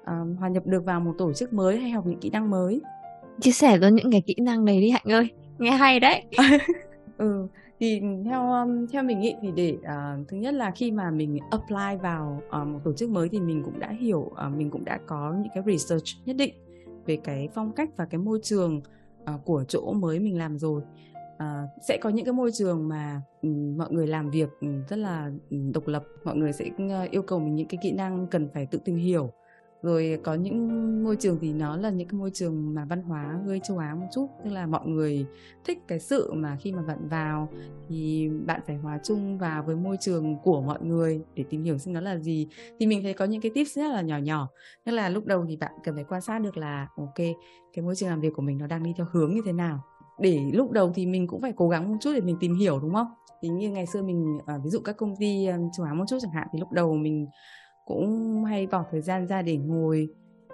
uh, 0.00 0.38
hòa 0.38 0.48
nhập 0.48 0.66
được 0.66 0.84
vào 0.84 1.00
một 1.00 1.14
tổ 1.18 1.32
chức 1.32 1.52
mới 1.52 1.78
hay 1.78 1.90
học 1.90 2.06
những 2.06 2.20
kỹ 2.20 2.30
năng 2.30 2.50
mới. 2.50 2.80
Chia 3.40 3.50
sẻ 3.50 3.76
luôn 3.76 3.94
những 3.94 4.12
cái 4.12 4.22
kỹ 4.26 4.34
năng 4.42 4.64
này 4.64 4.80
đi 4.80 4.90
hạnh 4.90 5.12
ơi. 5.12 5.28
Nghe 5.58 5.70
hay 5.70 6.00
đấy. 6.00 6.24
Ừ 7.18 7.48
thì 7.80 8.02
theo 8.24 8.52
um, 8.52 8.86
theo 8.86 9.02
mình 9.02 9.20
nghĩ 9.20 9.34
thì 9.42 9.48
để 9.56 9.76
uh, 9.78 10.28
thứ 10.28 10.36
nhất 10.36 10.54
là 10.54 10.70
khi 10.70 10.90
mà 10.90 11.10
mình 11.10 11.38
apply 11.50 12.02
vào 12.02 12.42
uh, 12.62 12.66
một 12.68 12.80
tổ 12.84 12.92
chức 12.92 13.10
mới 13.10 13.28
thì 13.28 13.40
mình 13.40 13.62
cũng 13.64 13.78
đã 13.78 13.88
hiểu 14.00 14.18
uh, 14.20 14.56
mình 14.56 14.70
cũng 14.70 14.84
đã 14.84 14.98
có 15.06 15.34
những 15.38 15.52
cái 15.54 15.62
research 15.66 16.04
nhất 16.24 16.36
định 16.36 16.54
về 17.06 17.16
cái 17.16 17.48
phong 17.54 17.72
cách 17.72 17.90
và 17.96 18.04
cái 18.04 18.18
môi 18.18 18.40
trường 18.42 18.80
uh, 19.34 19.44
của 19.44 19.64
chỗ 19.68 19.92
mới 19.92 20.18
mình 20.18 20.38
làm 20.38 20.58
rồi. 20.58 20.82
Uh, 21.36 21.68
sẽ 21.82 21.98
có 22.02 22.10
những 22.10 22.24
cái 22.24 22.32
môi 22.32 22.52
trường 22.52 22.88
mà 22.88 23.22
um, 23.42 23.76
mọi 23.76 23.92
người 23.92 24.06
làm 24.06 24.30
việc 24.30 24.48
ừ, 24.60 24.68
rất 24.88 24.96
là 24.96 25.30
ừ, 25.50 25.56
độc 25.74 25.86
lập 25.86 26.04
mọi 26.24 26.36
người 26.36 26.52
sẽ 26.52 26.70
uh, 27.04 27.10
yêu 27.10 27.22
cầu 27.22 27.38
mình 27.38 27.54
những 27.54 27.68
cái 27.68 27.78
kỹ 27.82 27.92
năng 27.92 28.26
cần 28.26 28.48
phải 28.54 28.66
tự 28.66 28.78
tìm 28.84 28.96
hiểu 28.96 29.30
rồi 29.82 30.20
có 30.24 30.34
những 30.34 31.04
môi 31.04 31.16
trường 31.16 31.38
thì 31.40 31.52
nó 31.52 31.76
là 31.76 31.90
những 31.90 32.08
cái 32.08 32.18
môi 32.18 32.30
trường 32.34 32.74
mà 32.74 32.84
văn 32.84 33.02
hóa 33.02 33.40
hơi 33.46 33.60
châu 33.68 33.78
Á 33.78 33.94
một 33.94 34.06
chút, 34.14 34.28
tức 34.44 34.50
là 34.50 34.66
mọi 34.66 34.86
người 34.86 35.26
thích 35.64 35.78
cái 35.88 36.00
sự 36.00 36.32
mà 36.32 36.56
khi 36.60 36.72
mà 36.72 36.82
bạn 36.82 37.08
vào 37.08 37.48
thì 37.88 38.30
bạn 38.46 38.60
phải 38.66 38.76
hòa 38.76 38.98
chung 39.04 39.38
vào 39.38 39.62
với 39.62 39.76
môi 39.76 39.96
trường 40.00 40.36
của 40.42 40.60
mọi 40.60 40.78
người 40.82 41.20
để 41.34 41.44
tìm 41.50 41.62
hiểu 41.62 41.78
xem 41.78 41.94
nó 41.94 42.00
là 42.00 42.16
gì. 42.18 42.48
Thì 42.78 42.86
mình 42.86 43.02
thấy 43.02 43.14
có 43.14 43.24
những 43.24 43.40
cái 43.40 43.50
tips 43.54 43.76
rất 43.76 43.92
là 43.92 44.02
nhỏ 44.02 44.18
nhỏ, 44.18 44.48
tức 44.84 44.92
là 44.92 45.08
lúc 45.08 45.26
đầu 45.26 45.44
thì 45.48 45.56
bạn 45.56 45.72
cần 45.84 45.94
phải 45.94 46.04
quan 46.04 46.20
sát 46.20 46.38
được 46.38 46.56
là, 46.56 46.88
ok, 46.96 47.16
cái 47.72 47.84
môi 47.84 47.96
trường 47.96 48.08
làm 48.08 48.20
việc 48.20 48.32
của 48.36 48.42
mình 48.42 48.58
nó 48.58 48.66
đang 48.66 48.82
đi 48.82 48.92
theo 48.96 49.06
hướng 49.12 49.34
như 49.34 49.40
thế 49.44 49.52
nào. 49.52 49.80
Để 50.20 50.40
lúc 50.52 50.70
đầu 50.70 50.92
thì 50.94 51.06
mình 51.06 51.26
cũng 51.26 51.40
phải 51.40 51.52
cố 51.56 51.68
gắng 51.68 51.92
một 51.92 51.98
chút 52.00 52.10
để 52.14 52.20
mình 52.20 52.36
tìm 52.40 52.54
hiểu, 52.54 52.80
đúng 52.80 52.94
không? 52.94 53.06
Thì 53.42 53.48
như 53.48 53.70
ngày 53.70 53.86
xưa 53.86 54.02
mình 54.02 54.38
ờ, 54.46 54.60
ví 54.64 54.70
dụ 54.70 54.80
các 54.80 54.96
công 54.96 55.16
ty 55.16 55.46
châu 55.76 55.86
Á 55.86 55.94
một 55.94 56.04
chút 56.08 56.18
chẳng 56.22 56.32
hạn, 56.32 56.48
thì 56.52 56.58
lúc 56.58 56.72
đầu 56.72 56.94
mình 56.94 57.26
cũng 57.88 58.44
hay 58.44 58.66
bỏ 58.66 58.84
thời 58.90 59.00
gian 59.00 59.26
ra 59.26 59.42
để 59.42 59.56
ngồi 59.56 60.08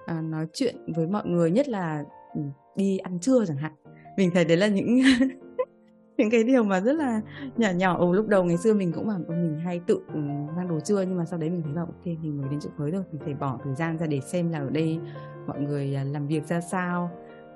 à, 0.07 0.21
nói 0.21 0.47
chuyện 0.53 0.77
với 0.97 1.07
mọi 1.07 1.27
người 1.27 1.51
nhất 1.51 1.69
là 1.69 2.05
ừ, 2.35 2.41
đi 2.77 2.99
ăn 2.99 3.19
trưa 3.21 3.45
chẳng 3.47 3.57
hạn. 3.57 3.73
Mình 4.17 4.31
thấy 4.35 4.45
đấy 4.45 4.57
là 4.57 4.67
những 4.67 4.99
những 6.17 6.31
cái 6.31 6.45
điều 6.45 6.65
mà 6.65 6.81
rất 6.81 6.93
là 6.93 7.21
nhỏ 7.57 7.71
nhỏ. 7.71 7.99
Ừ, 7.99 8.13
lúc 8.13 8.29
đầu 8.29 8.45
ngày 8.45 8.57
xưa 8.57 8.75
mình 8.75 8.93
cũng 8.93 9.07
bảo 9.07 9.19
mình 9.29 9.59
hay 9.65 9.81
tự 9.87 10.01
ừ, 10.15 10.21
mang 10.57 10.69
đồ 10.69 10.81
trưa 10.81 11.03
nhưng 11.03 11.17
mà 11.17 11.25
sau 11.25 11.39
đấy 11.39 11.51
mình 11.51 11.63
thấy 11.63 11.73
là 11.75 11.81
ok 11.81 12.07
mình 12.07 12.39
mới 12.39 12.49
đến 12.51 12.61
chỗ 12.61 12.71
mới 12.79 12.91
rồi 12.91 13.03
mình 13.13 13.21
phải 13.25 13.35
bỏ 13.35 13.59
thời 13.65 13.75
gian 13.75 13.99
ra 13.99 14.07
để 14.07 14.21
xem 14.21 14.51
là 14.51 14.59
ở 14.59 14.71
đây 14.71 14.99
mọi 15.47 15.61
người 15.61 15.95
à, 15.95 16.05
làm 16.05 16.27
việc 16.27 16.47
ra 16.47 16.61
sao 16.61 17.11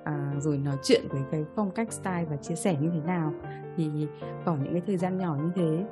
à, 0.04 0.34
rồi 0.38 0.58
nói 0.58 0.76
chuyện 0.82 1.02
với 1.08 1.22
cái 1.30 1.44
phong 1.56 1.70
cách 1.70 1.92
style 1.92 2.24
và 2.30 2.36
chia 2.36 2.54
sẻ 2.54 2.76
như 2.80 2.90
thế 2.94 3.00
nào. 3.06 3.32
Thì 3.76 3.90
bỏ 4.46 4.56
những 4.56 4.72
cái 4.72 4.82
thời 4.86 4.96
gian 4.96 5.18
nhỏ 5.18 5.36
như 5.42 5.50
thế 5.54 5.84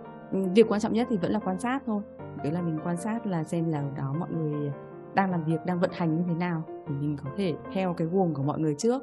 việc 0.54 0.66
quan 0.68 0.80
trọng 0.80 0.92
nhất 0.92 1.06
thì 1.10 1.16
vẫn 1.16 1.32
là 1.32 1.38
quan 1.38 1.58
sát 1.58 1.80
thôi. 1.86 2.02
Đấy 2.42 2.52
là 2.52 2.62
mình 2.62 2.78
quan 2.84 2.96
sát 2.96 3.26
là 3.26 3.44
xem 3.44 3.72
là 3.72 3.82
đó 3.96 4.14
mọi 4.18 4.28
người 4.30 4.70
đang 5.14 5.30
làm 5.30 5.44
việc 5.44 5.66
đang 5.66 5.80
vận 5.80 5.90
hành 5.94 6.16
như 6.16 6.22
thế 6.28 6.34
nào 6.34 6.62
thì 6.88 6.94
mình 7.00 7.16
có 7.24 7.30
thể 7.36 7.54
theo 7.74 7.94
cái 7.94 8.06
guồng 8.06 8.34
của 8.34 8.42
mọi 8.42 8.58
người 8.58 8.74
trước. 8.78 9.02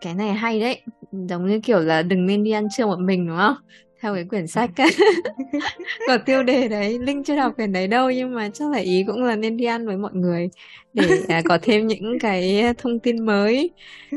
Cái 0.00 0.14
này 0.14 0.32
hay 0.32 0.60
đấy. 0.60 0.82
Giống 1.12 1.46
như 1.46 1.60
kiểu 1.60 1.78
là 1.78 2.02
đừng 2.02 2.26
nên 2.26 2.44
đi 2.44 2.50
ăn 2.50 2.66
trưa 2.76 2.86
một 2.86 2.98
mình 2.98 3.26
đúng 3.26 3.36
không? 3.36 3.56
Theo 4.00 4.14
cái 4.14 4.24
quyển 4.24 4.46
sách. 4.46 4.70
Có 6.08 6.18
tiêu 6.26 6.42
đề 6.42 6.68
đấy 6.68 6.98
linh 6.98 7.24
chưa 7.24 7.36
đọc 7.36 7.52
quyển 7.56 7.72
đấy 7.72 7.86
đâu 7.86 8.10
nhưng 8.10 8.34
mà 8.34 8.50
chắc 8.52 8.70
là 8.70 8.78
ý 8.78 9.04
cũng 9.06 9.22
là 9.22 9.36
nên 9.36 9.56
đi 9.56 9.64
ăn 9.64 9.86
với 9.86 9.96
mọi 9.96 10.14
người 10.14 10.48
để 10.94 11.08
à, 11.28 11.42
có 11.44 11.58
thêm 11.62 11.86
những 11.86 12.18
cái 12.18 12.64
thông 12.78 12.98
tin 12.98 13.26
mới. 13.26 13.70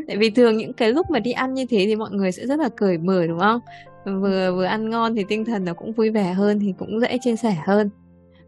Tại 0.07 0.17
vì 0.17 0.29
thường 0.29 0.57
những 0.57 0.73
cái 0.73 0.91
lúc 0.91 1.09
mà 1.09 1.19
đi 1.19 1.31
ăn 1.31 1.53
như 1.53 1.65
thế 1.69 1.85
thì 1.85 1.95
mọi 1.95 2.11
người 2.11 2.31
sẽ 2.31 2.47
rất 2.47 2.59
là 2.59 2.69
cởi 2.69 2.97
mở 2.97 3.27
đúng 3.27 3.39
không 3.39 3.61
vừa 4.05 4.55
vừa 4.55 4.63
ăn 4.63 4.89
ngon 4.89 5.15
thì 5.15 5.25
tinh 5.27 5.45
thần 5.45 5.65
nó 5.65 5.73
cũng 5.73 5.93
vui 5.93 6.09
vẻ 6.09 6.33
hơn 6.33 6.59
thì 6.59 6.73
cũng 6.77 6.99
dễ 6.99 7.17
chia 7.21 7.35
sẻ 7.35 7.57
hơn 7.65 7.89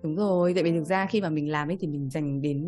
Đúng 0.04 0.16
rồi, 0.16 0.54
tại 0.54 0.64
vì 0.64 0.72
thực 0.72 0.84
ra 0.84 1.06
khi 1.06 1.22
mà 1.22 1.30
mình 1.30 1.52
làm 1.52 1.70
ấy 1.70 1.78
thì 1.80 1.88
mình 1.88 2.10
dành 2.10 2.42
đến 2.42 2.60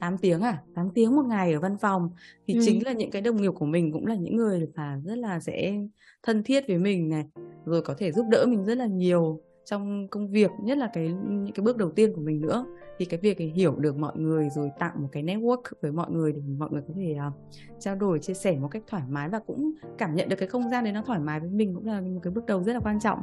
8 0.00 0.18
tiếng 0.18 0.40
à, 0.40 0.62
8 0.74 0.90
tiếng 0.94 1.16
một 1.16 1.24
ngày 1.26 1.52
ở 1.52 1.60
văn 1.60 1.76
phòng 1.80 2.10
thì 2.46 2.54
ừ. 2.54 2.60
chính 2.64 2.84
là 2.84 2.92
những 2.92 3.10
cái 3.10 3.22
đồng 3.22 3.42
nghiệp 3.42 3.52
của 3.54 3.66
mình 3.66 3.92
cũng 3.92 4.06
là 4.06 4.14
những 4.14 4.36
người 4.36 4.68
mà 4.74 5.00
rất 5.04 5.18
là 5.18 5.40
sẽ 5.40 5.74
thân 6.22 6.42
thiết 6.42 6.64
với 6.68 6.78
mình 6.78 7.08
này, 7.08 7.24
rồi 7.64 7.82
có 7.82 7.94
thể 7.98 8.12
giúp 8.12 8.26
đỡ 8.30 8.46
mình 8.48 8.64
rất 8.64 8.78
là 8.78 8.86
nhiều 8.86 9.40
trong 9.64 10.08
công 10.08 10.30
việc, 10.30 10.50
nhất 10.62 10.78
là 10.78 10.90
cái 10.92 11.08
những 11.28 11.52
cái 11.54 11.64
bước 11.64 11.76
đầu 11.76 11.90
tiên 11.90 12.12
của 12.14 12.20
mình 12.20 12.40
nữa. 12.40 12.64
Thì 12.98 13.04
cái 13.04 13.20
việc 13.22 13.38
hiểu 13.38 13.76
được 13.76 13.96
mọi 13.96 14.16
người 14.16 14.48
rồi 14.50 14.70
tạo 14.78 14.92
một 14.96 15.08
cái 15.12 15.22
network 15.22 15.62
với 15.80 15.92
mọi 15.92 16.10
người 16.10 16.32
để 16.32 16.40
mọi 16.58 16.68
người 16.72 16.82
có 16.88 16.94
thể 16.96 17.16
uh, 17.28 17.32
trao 17.80 17.96
đổi, 17.96 18.18
chia 18.18 18.34
sẻ 18.34 18.58
một 18.60 18.68
cách 18.68 18.82
thoải 18.86 19.02
mái 19.08 19.28
và 19.28 19.38
cũng 19.46 19.72
cảm 19.98 20.14
nhận 20.14 20.28
được 20.28 20.36
cái 20.36 20.48
không 20.48 20.70
gian 20.70 20.84
đấy 20.84 20.92
nó 20.92 21.02
thoải 21.06 21.20
mái 21.20 21.40
với 21.40 21.50
mình 21.50 21.74
cũng 21.74 21.86
là 21.86 22.00
một 22.00 22.20
cái 22.22 22.32
bước 22.32 22.46
đầu 22.46 22.62
rất 22.62 22.72
là 22.72 22.80
quan 22.80 23.00
trọng. 23.00 23.18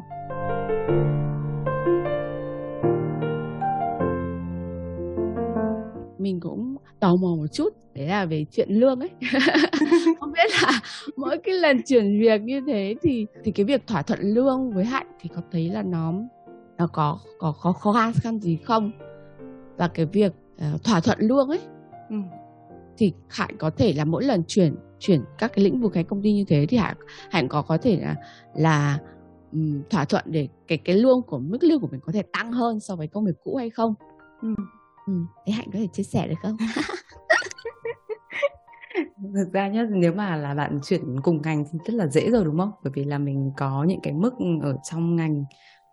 mình 6.22 6.40
cũng 6.40 6.76
tò 7.00 7.16
mò 7.16 7.36
một 7.36 7.48
chút 7.48 7.70
đấy 7.94 8.08
là 8.08 8.26
về 8.26 8.46
chuyện 8.52 8.70
lương 8.70 9.00
ấy 9.00 9.10
không 10.20 10.32
biết 10.32 10.52
là 10.62 10.82
mỗi 11.18 11.38
cái 11.38 11.56
lần 11.56 11.82
chuyển 11.86 12.20
việc 12.20 12.42
như 12.42 12.62
thế 12.68 12.96
thì 13.02 13.26
thì 13.44 13.52
cái 13.52 13.66
việc 13.66 13.88
thỏa 13.88 14.02
thuận 14.02 14.20
lương 14.22 14.72
với 14.72 14.86
hạnh 14.86 15.08
thì 15.20 15.30
có 15.36 15.42
thấy 15.52 15.70
là 15.70 15.82
nó 15.82 16.14
nó 16.78 16.88
có 16.88 17.20
có 17.40 17.54
có 17.62 17.72
khó 17.72 18.12
khăn 18.24 18.40
gì 18.40 18.58
không 18.64 18.92
và 19.82 19.88
cái 19.88 20.06
việc 20.06 20.34
uh, 20.74 20.84
thỏa 20.84 21.00
thuận 21.00 21.20
lương 21.20 21.50
ấy 21.50 21.60
ừ. 22.10 22.16
thì 22.98 23.14
hạnh 23.30 23.58
có 23.58 23.70
thể 23.70 23.94
là 23.94 24.06
mỗi 24.06 24.24
lần 24.24 24.44
chuyển 24.48 24.76
chuyển 25.00 25.24
các 25.38 25.52
cái 25.56 25.66
lĩnh 25.66 25.82
vực 25.82 25.94
cái 25.94 26.04
công 26.04 26.22
ty 26.22 26.34
như 26.34 26.44
thế 26.48 26.66
thì 26.70 26.78
hạnh 26.78 26.96
hạnh 27.32 27.48
có 27.48 27.62
có 27.62 27.78
thể 27.78 28.00
là 28.02 28.16
là 28.56 29.00
um, 29.52 29.82
thỏa 29.90 30.06
thuận 30.06 30.24
để 30.28 30.48
cái 30.68 30.78
cái 30.78 30.96
lương 30.96 31.22
của 31.22 31.40
mức 31.40 31.64
lương 31.64 31.82
của 31.82 31.88
mình 31.92 32.00
có 32.04 32.12
thể 32.12 32.24
tăng 32.34 32.52
hơn 32.52 32.80
so 32.80 32.96
với 32.96 33.08
công 33.08 33.26
việc 33.26 33.36
cũ 33.44 33.56
hay 33.56 33.70
không 33.70 33.94
ừ. 34.42 34.54
Ừ. 34.58 34.64
ừ. 35.08 35.14
thế 35.48 35.54
hạnh 35.54 35.68
có 35.74 35.80
thể 35.80 35.88
chia 35.94 36.04
sẻ 36.04 36.28
được 36.28 36.36
không 36.42 36.58
thực 39.36 39.54
ra 39.54 39.68
nhá 39.68 39.86
nếu 39.92 40.14
mà 40.14 40.36
là 40.36 40.54
bạn 40.54 40.80
chuyển 40.84 41.22
cùng 41.22 41.42
ngành 41.42 41.66
thì 41.72 41.80
rất 41.86 41.94
là 41.94 42.08
dễ 42.08 42.30
rồi 42.30 42.46
đúng 42.46 42.58
không 42.58 42.72
bởi 42.84 42.94
vì 42.96 43.04
là 43.04 43.18
mình 43.18 43.52
có 43.58 43.84
những 43.84 44.00
cái 44.04 44.14
mức 44.14 44.34
ở 44.62 44.78
trong 44.84 45.16
ngành 45.16 45.44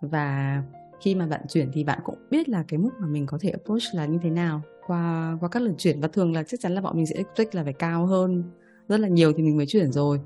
và 0.00 0.62
khi 1.00 1.14
mà 1.14 1.26
bạn 1.26 1.40
chuyển 1.48 1.70
thì 1.72 1.84
bạn 1.84 1.98
cũng 2.04 2.18
biết 2.30 2.48
là 2.48 2.64
cái 2.68 2.78
mức 2.78 2.90
mà 2.98 3.06
mình 3.06 3.26
có 3.26 3.38
thể 3.40 3.50
approach 3.50 3.82
là 3.94 4.06
như 4.06 4.18
thế 4.22 4.30
nào. 4.30 4.62
Qua 4.86 5.36
qua 5.40 5.48
các 5.48 5.62
lần 5.62 5.74
chuyển, 5.78 6.00
và 6.00 6.08
thường 6.08 6.32
là 6.34 6.42
chắc 6.42 6.60
chắn 6.60 6.74
là 6.74 6.80
bọn 6.80 6.96
mình 6.96 7.06
sẽ 7.06 7.16
expect 7.16 7.54
là 7.54 7.64
phải 7.64 7.72
cao 7.72 8.06
hơn 8.06 8.42
rất 8.88 9.00
là 9.00 9.08
nhiều 9.08 9.32
thì 9.32 9.42
mình 9.42 9.56
mới 9.56 9.66
chuyển 9.66 9.92
rồi. 9.92 10.20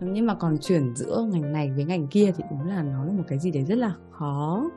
Nhưng 0.00 0.26
mà 0.26 0.34
còn 0.34 0.58
chuyển 0.58 0.94
giữa 0.96 1.28
ngành 1.32 1.52
này 1.52 1.70
với 1.70 1.84
ngành 1.84 2.06
kia 2.06 2.32
thì 2.36 2.44
đúng 2.50 2.68
là 2.68 2.82
nó 2.82 3.04
là 3.04 3.12
một 3.12 3.24
cái 3.28 3.38
gì 3.38 3.50
đấy 3.50 3.64
rất 3.64 3.78
là 3.78 3.94
khó. 4.10 4.70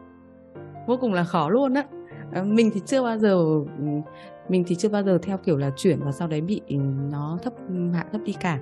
Vô 0.88 0.98
cùng 1.02 1.14
là 1.14 1.24
khó 1.24 1.50
luôn 1.50 1.74
á. 1.74 1.86
Ờ, 2.34 2.44
mình 2.44 2.72
thì 2.74 2.82
chưa 2.86 3.04
bao 3.04 3.18
giờ 3.18 3.34
ừ, 3.78 3.86
mình 4.50 4.64
thì 4.68 4.76
chưa 4.76 4.90
bao 4.90 5.04
giờ 5.04 5.20
theo 5.22 5.38
kiểu 5.38 5.58
là 5.58 5.72
chuyển 5.76 6.00
và 6.00 6.12
sau 6.12 6.28
đấy 6.28 6.42
bị 6.42 6.62
ừ, 6.68 6.76
nó 7.12 7.40
thấp 7.44 7.54
ừ, 7.68 7.92
hạ 7.94 8.06
thấp 8.12 8.22
đi 8.26 8.34
cả. 8.34 8.60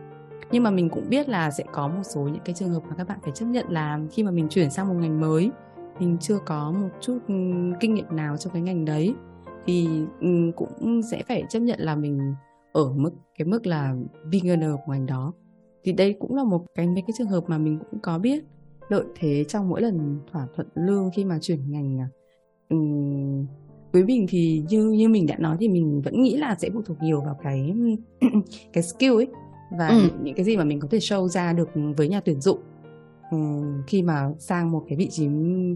Nhưng 0.52 0.64
mà 0.64 0.72
mình 0.72 0.90
cũng 0.90 1.10
biết 1.10 1.30
là 1.30 1.52
sẽ 1.52 1.64
có 1.74 1.88
một 1.88 2.04
số 2.04 2.22
những 2.22 2.44
cái 2.46 2.56
trường 2.56 2.70
hợp 2.70 2.84
mà 2.90 2.96
các 2.98 3.08
bạn 3.08 3.20
phải 3.24 3.32
chấp 3.36 3.46
nhận 3.46 3.66
là 3.70 4.00
khi 4.12 4.24
mà 4.24 4.32
mình 4.32 4.48
chuyển 4.50 4.70
sang 4.70 4.88
một 4.88 4.94
ngành 4.94 5.22
mới 5.22 5.52
mình 6.00 6.18
chưa 6.22 6.40
có 6.46 6.72
một 6.72 6.90
chút 7.02 7.20
kinh 7.80 7.94
nghiệm 7.94 8.16
nào 8.16 8.38
trong 8.38 8.54
cái 8.54 8.62
ngành 8.62 8.86
đấy. 8.86 9.14
Thì 9.66 9.88
cũng 10.56 11.02
sẽ 11.12 11.24
phải 11.28 11.44
chấp 11.50 11.60
nhận 11.60 11.80
là 11.80 11.96
mình 11.96 12.34
ở 12.74 12.94
mức 12.94 13.12
cái 13.38 13.48
mức 13.48 13.68
là 13.68 13.96
beginner 14.32 14.72
của 14.86 14.92
ngành 14.92 15.06
đó. 15.06 15.34
Thì 15.84 15.92
đây 15.92 16.16
cũng 16.20 16.36
là 16.36 16.44
một 16.44 16.66
cái 16.76 16.88
mấy 16.88 17.02
cái 17.08 17.14
trường 17.18 17.28
hợp 17.28 17.44
mà 17.48 17.58
mình 17.58 17.80
cũng 17.92 18.00
có 18.00 18.20
biết 18.20 18.44
lợi 18.90 19.06
thế 19.16 19.44
trong 19.48 19.70
mỗi 19.70 19.82
lần 19.82 20.20
thỏa 20.32 20.48
thuận 20.56 20.68
lương 20.76 21.10
khi 21.16 21.26
mà 21.26 21.40
chuyển 21.42 21.72
ngành 21.72 22.08
um, 22.70 23.46
với 23.92 24.04
mình 24.04 24.26
thì 24.30 24.64
như 24.70 24.90
như 24.90 25.10
mình 25.10 25.28
đã 25.28 25.36
nói 25.38 25.58
thì 25.60 25.68
mình 25.68 26.02
vẫn 26.02 26.22
nghĩ 26.22 26.38
là 26.38 26.56
sẽ 26.60 26.70
phụ 26.74 26.82
thuộc 26.86 26.98
nhiều 27.02 27.22
vào 27.22 27.40
cái 27.44 27.74
cái 28.74 28.84
skill 28.84 29.14
ấy 29.14 29.28
và 29.78 29.88
ừ. 29.88 30.10
những 30.24 30.36
cái 30.36 30.46
gì 30.46 30.58
mà 30.58 30.64
mình 30.64 30.80
có 30.80 30.88
thể 30.92 30.98
show 30.98 31.28
ra 31.28 31.54
được 31.54 31.70
với 31.98 32.08
nhà 32.08 32.20
tuyển 32.20 32.42
dụng 32.42 32.60
um, 33.32 33.84
khi 33.88 34.02
mà 34.02 34.30
sang 34.40 34.72
một 34.72 34.86
cái 34.88 34.98
vị 34.98 35.08
trí 35.12 35.28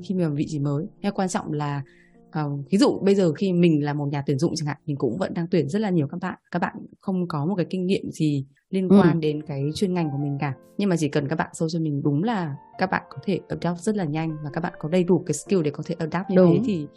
khi 0.04 0.16
mà 0.16 0.30
vị 0.30 0.46
trí 0.48 0.60
mới. 0.60 0.86
Hay 1.04 1.12
quan 1.12 1.30
trọng 1.30 1.52
là 1.52 1.84
uh, 2.40 2.70
ví 2.72 2.78
dụ 2.78 3.00
bây 3.00 3.16
giờ 3.16 3.34
khi 3.34 3.54
mình 3.54 3.84
là 3.84 3.94
một 3.94 4.06
nhà 4.12 4.24
tuyển 4.26 4.40
dụng 4.40 4.54
chẳng 4.56 4.68
hạn, 4.68 4.78
mình 4.86 4.98
cũng 4.98 5.18
vẫn 5.18 5.34
đang 5.34 5.48
tuyển 5.52 5.70
rất 5.70 5.80
là 5.80 5.90
nhiều 5.90 6.08
các 6.08 6.18
bạn. 6.22 6.40
Các 6.52 6.60
bạn 6.60 6.76
không 7.02 7.28
có 7.28 7.46
một 7.46 7.56
cái 7.56 7.66
kinh 7.70 7.86
nghiệm 7.86 8.12
gì 8.12 8.46
liên 8.70 8.90
ừ. 8.90 8.98
quan 9.00 9.14
ừ. 9.14 9.20
đến 9.20 9.44
cái 9.44 9.64
chuyên 9.76 9.94
ngành 9.94 10.12
của 10.12 10.18
mình 10.18 10.38
cả. 10.40 10.54
Nhưng 10.78 10.90
mà 10.90 10.98
chỉ 10.98 11.10
cần 11.10 11.28
các 11.28 11.36
bạn 11.36 11.50
show 11.54 11.70
cho 11.70 11.80
mình 11.80 12.02
đúng 12.04 12.24
là 12.24 12.56
các 12.78 12.92
bạn 12.92 13.04
có 13.10 13.18
thể 13.24 13.40
adapt 13.50 13.80
rất 13.80 13.96
là 13.96 14.04
nhanh 14.04 14.38
và 14.44 14.50
các 14.54 14.62
bạn 14.62 14.74
có 14.80 14.90
đầy 14.90 15.04
đủ 15.04 15.24
cái 15.26 15.34
skill 15.34 15.62
để 15.62 15.72
có 15.72 15.84
thể 15.86 15.96
adapt 16.00 16.30
như 16.30 16.36
đúng. 16.36 16.54
thế 16.54 16.62
thì 16.66 16.88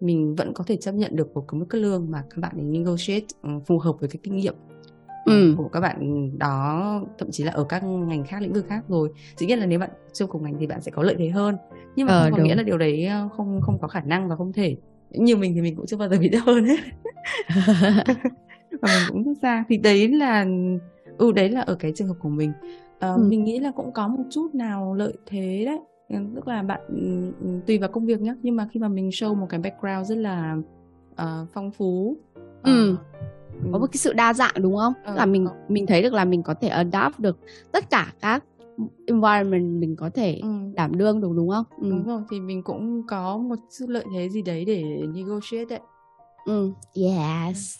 mình 0.00 0.34
vẫn 0.34 0.52
có 0.54 0.64
thể 0.66 0.76
chấp 0.76 0.92
nhận 0.92 1.16
được 1.16 1.34
một 1.34 1.44
cái 1.48 1.58
mức 1.58 1.74
lương 1.74 2.10
mà 2.10 2.24
các 2.30 2.40
bạn 2.40 2.56
ấy 2.56 2.64
negotiate 2.64 3.26
uh, 3.56 3.66
phù 3.66 3.78
hợp 3.78 3.96
với 4.00 4.08
cái 4.08 4.18
kinh 4.22 4.36
nghiệm 4.36 4.54
ừ. 5.24 5.54
của 5.56 5.68
các 5.68 5.80
bạn 5.80 6.30
đó 6.38 7.00
thậm 7.18 7.30
chí 7.30 7.44
là 7.44 7.52
ở 7.52 7.64
các 7.64 7.84
ngành 7.84 8.24
khác 8.24 8.42
lĩnh 8.42 8.52
vực 8.52 8.66
khác 8.68 8.84
rồi. 8.88 9.08
Dĩ 9.36 9.46
nhiên 9.46 9.58
là 9.58 9.66
nếu 9.66 9.78
bạn 9.78 9.90
chưa 10.12 10.26
cùng 10.26 10.42
ngành 10.42 10.56
thì 10.60 10.66
bạn 10.66 10.80
sẽ 10.80 10.90
có 10.90 11.02
lợi 11.02 11.14
thế 11.18 11.28
hơn. 11.28 11.56
Nhưng 11.96 12.06
mà 12.06 12.12
ờ, 12.12 12.30
không 12.30 12.38
có 12.38 12.44
nghĩa 12.44 12.54
là 12.54 12.62
điều 12.62 12.78
đấy 12.78 13.06
ờ, 13.06 13.28
không 13.36 13.60
không 13.62 13.78
có 13.78 13.88
khả 13.88 14.00
năng 14.00 14.28
và 14.28 14.36
không 14.36 14.52
thể. 14.52 14.76
Như 15.10 15.36
mình 15.36 15.54
thì 15.54 15.60
mình 15.60 15.76
cũng 15.76 15.86
chưa 15.86 15.96
bao 15.96 16.08
giờ 16.08 16.16
bị 16.20 16.28
thấp 16.28 16.42
hơn. 16.46 16.64
Hết 16.64 16.76
và 18.82 18.88
mình 18.98 19.08
cũng 19.08 19.24
rút 19.24 19.38
ra. 19.42 19.64
Thì 19.68 19.76
đấy 19.76 20.08
là 20.08 20.46
ừ 21.18 21.32
đấy 21.32 21.48
là 21.48 21.60
ở 21.60 21.74
cái 21.74 21.92
trường 21.94 22.08
hợp 22.08 22.16
của 22.20 22.28
mình. 22.28 22.52
À, 22.98 23.08
ừ. 23.08 23.22
mình 23.28 23.44
nghĩ 23.44 23.58
là 23.58 23.70
cũng 23.70 23.92
có 23.92 24.08
một 24.08 24.24
chút 24.30 24.54
nào 24.54 24.94
lợi 24.94 25.12
thế 25.26 25.62
đấy. 25.66 25.78
Tức 26.34 26.48
là 26.48 26.62
bạn 26.62 26.80
tùy 27.66 27.78
vào 27.78 27.88
công 27.88 28.06
việc 28.06 28.20
nhé 28.20 28.34
nhưng 28.42 28.56
mà 28.56 28.68
khi 28.72 28.80
mà 28.80 28.88
mình 28.88 29.08
show 29.08 29.34
một 29.34 29.46
cái 29.50 29.60
background 29.60 30.08
rất 30.08 30.18
là 30.18 30.56
uh, 31.12 31.48
phong 31.52 31.70
phú 31.70 32.16
ừ. 32.62 32.96
Uh, 33.58 33.72
có 33.72 33.78
một 33.78 33.86
cái 33.92 33.98
sự 33.98 34.12
đa 34.12 34.34
dạng 34.34 34.54
đúng 34.60 34.76
không? 34.76 34.92
Ừ. 35.04 35.14
là 35.14 35.26
mình 35.26 35.46
mình 35.68 35.86
thấy 35.86 36.02
được 36.02 36.12
là 36.12 36.24
mình 36.24 36.42
có 36.42 36.54
thể 36.54 36.68
adapt 36.68 37.18
được 37.18 37.38
tất 37.72 37.90
cả 37.90 38.12
các 38.20 38.44
environment 39.06 39.80
mình 39.80 39.96
có 39.96 40.10
thể 40.14 40.38
ừ. 40.42 40.48
đảm 40.74 40.98
đương 40.98 41.20
được 41.20 41.30
đúng 41.36 41.48
không? 41.48 41.64
Ừ. 41.80 41.90
Đúng 41.90 42.06
rồi 42.06 42.22
thì 42.30 42.40
mình 42.40 42.62
cũng 42.62 43.02
có 43.06 43.36
một 43.36 43.58
chút 43.78 43.86
lợi 43.88 44.04
thế 44.14 44.28
gì 44.28 44.42
đấy 44.42 44.64
để 44.64 44.82
negotiate 45.14 45.64
đấy. 45.64 45.80
Ừ. 46.46 46.72
Yes 46.94 47.76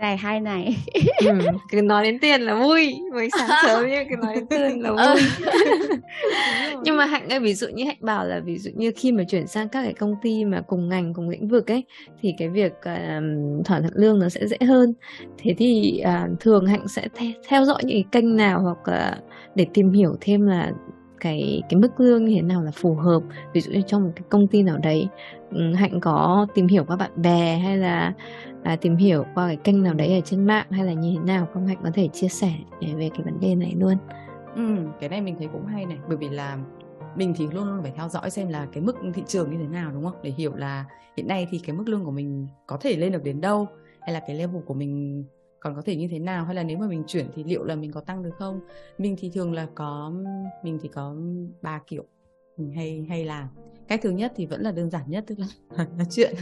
này 0.00 0.16
hay 0.16 0.40
này. 0.40 0.76
Ừ, 1.24 1.38
cứ 1.70 1.82
nói 1.82 2.04
đến 2.04 2.18
tiền 2.18 2.40
là 2.40 2.54
vui. 2.54 2.94
Mới 3.12 3.28
sáng 3.38 3.48
sớm 3.62 3.88
như 3.88 4.04
cứ 4.10 4.16
nói 4.16 4.34
đến 4.34 4.46
tiền 4.46 4.82
là 4.82 4.90
ừ. 4.90 5.14
vui. 5.14 5.22
Nhưng 6.84 6.96
mà 6.96 7.04
hạnh 7.04 7.28
ơi 7.28 7.40
ví 7.40 7.54
dụ 7.54 7.68
như 7.68 7.84
hạnh 7.84 7.96
bảo 8.00 8.26
là 8.26 8.40
ví 8.40 8.58
dụ 8.58 8.70
như 8.74 8.92
khi 8.96 9.12
mà 9.12 9.24
chuyển 9.24 9.46
sang 9.46 9.68
các 9.68 9.82
cái 9.82 9.92
công 9.92 10.14
ty 10.22 10.44
mà 10.44 10.60
cùng 10.60 10.88
ngành 10.88 11.14
cùng 11.14 11.28
lĩnh 11.28 11.48
vực 11.48 11.70
ấy 11.70 11.84
thì 12.20 12.34
cái 12.38 12.48
việc 12.48 12.72
uh, 12.72 13.64
thỏa 13.64 13.80
thuận 13.80 13.92
lương 13.94 14.18
nó 14.18 14.28
sẽ 14.28 14.46
dễ 14.46 14.56
hơn. 14.68 14.94
Thế 15.38 15.54
thì 15.58 16.02
uh, 16.04 16.40
thường 16.40 16.66
hạnh 16.66 16.88
sẽ 16.88 17.08
the- 17.14 17.32
theo 17.48 17.64
dõi 17.64 17.78
những 17.84 17.96
cái 17.96 18.04
kênh 18.12 18.36
nào 18.36 18.60
hoặc 18.60 18.78
uh, 18.80 19.24
để 19.54 19.66
tìm 19.74 19.92
hiểu 19.92 20.16
thêm 20.20 20.46
là 20.46 20.72
cái 21.20 21.62
cái 21.68 21.80
mức 21.80 22.00
lương 22.00 22.24
như 22.24 22.34
thế 22.34 22.42
nào 22.42 22.62
là 22.62 22.70
phù 22.70 22.94
hợp? 22.94 23.22
Ví 23.52 23.60
dụ 23.60 23.72
như 23.72 23.82
trong 23.86 24.04
một 24.04 24.10
cái 24.16 24.24
công 24.28 24.46
ty 24.46 24.62
nào 24.62 24.78
đấy 24.78 25.08
ừ, 25.50 25.74
hạnh 25.74 26.00
có 26.00 26.46
tìm 26.54 26.66
hiểu 26.66 26.84
qua 26.84 26.96
bạn 26.96 27.10
bè 27.16 27.58
hay 27.58 27.76
là 27.76 28.14
à, 28.62 28.76
tìm 28.76 28.96
hiểu 28.96 29.24
qua 29.34 29.46
cái 29.46 29.56
kênh 29.56 29.82
nào 29.82 29.94
đấy 29.94 30.14
ở 30.14 30.20
trên 30.20 30.44
mạng 30.44 30.66
hay 30.70 30.84
là 30.84 30.92
như 30.92 31.14
thế 31.16 31.24
nào 31.24 31.46
không? 31.54 31.66
Hạnh 31.66 31.78
có 31.84 31.90
thể 31.94 32.08
chia 32.08 32.28
sẻ 32.28 32.52
về 32.80 33.10
cái 33.14 33.22
vấn 33.24 33.40
đề 33.40 33.54
này 33.54 33.74
luôn. 33.78 33.96
Ừ, 34.54 34.76
cái 35.00 35.08
này 35.08 35.20
mình 35.20 35.36
thấy 35.38 35.48
cũng 35.52 35.66
hay 35.66 35.86
này 35.86 35.98
bởi 36.08 36.16
vì 36.16 36.28
là 36.28 36.58
mình 37.16 37.34
thì 37.36 37.46
luôn 37.52 37.68
luôn 37.68 37.82
phải 37.82 37.92
theo 37.96 38.08
dõi 38.08 38.30
xem 38.30 38.48
là 38.48 38.66
cái 38.72 38.82
mức 38.82 38.96
thị 39.14 39.22
trường 39.26 39.50
như 39.50 39.58
thế 39.58 39.68
nào 39.68 39.90
đúng 39.90 40.04
không? 40.04 40.14
Để 40.22 40.30
hiểu 40.30 40.54
là 40.56 40.84
hiện 41.16 41.28
nay 41.28 41.46
thì 41.50 41.58
cái 41.58 41.76
mức 41.76 41.88
lương 41.88 42.04
của 42.04 42.10
mình 42.10 42.46
có 42.66 42.78
thể 42.80 42.96
lên 42.96 43.12
được 43.12 43.24
đến 43.24 43.40
đâu 43.40 43.68
hay 44.00 44.12
là 44.12 44.20
cái 44.26 44.36
level 44.36 44.62
của 44.66 44.74
mình 44.74 45.24
còn 45.60 45.74
có 45.74 45.82
thể 45.82 45.96
như 45.96 46.08
thế 46.10 46.18
nào? 46.18 46.44
Hay 46.44 46.54
là 46.54 46.62
nếu 46.62 46.78
mà 46.78 46.86
mình 46.86 47.04
chuyển 47.06 47.26
thì 47.34 47.44
liệu 47.44 47.64
là 47.64 47.76
mình 47.76 47.92
có 47.92 48.00
tăng 48.00 48.22
được 48.22 48.34
không? 48.38 48.60
Mình 48.98 49.16
thì 49.18 49.30
thường 49.30 49.52
là 49.52 49.68
có, 49.74 50.12
mình 50.64 50.78
thì 50.82 50.88
có 50.88 51.14
ba 51.62 51.80
kiểu 51.86 52.04
mình 52.56 52.72
hay 52.72 53.06
hay 53.08 53.24
làm. 53.24 53.48
Cách 53.88 54.00
thứ 54.02 54.10
nhất 54.10 54.32
thì 54.36 54.46
vẫn 54.46 54.62
là 54.62 54.72
đơn 54.72 54.90
giản 54.90 55.02
nhất, 55.06 55.24
tức 55.26 55.38
là 55.38 55.46
nói 55.96 56.06
chuyện. 56.10 56.34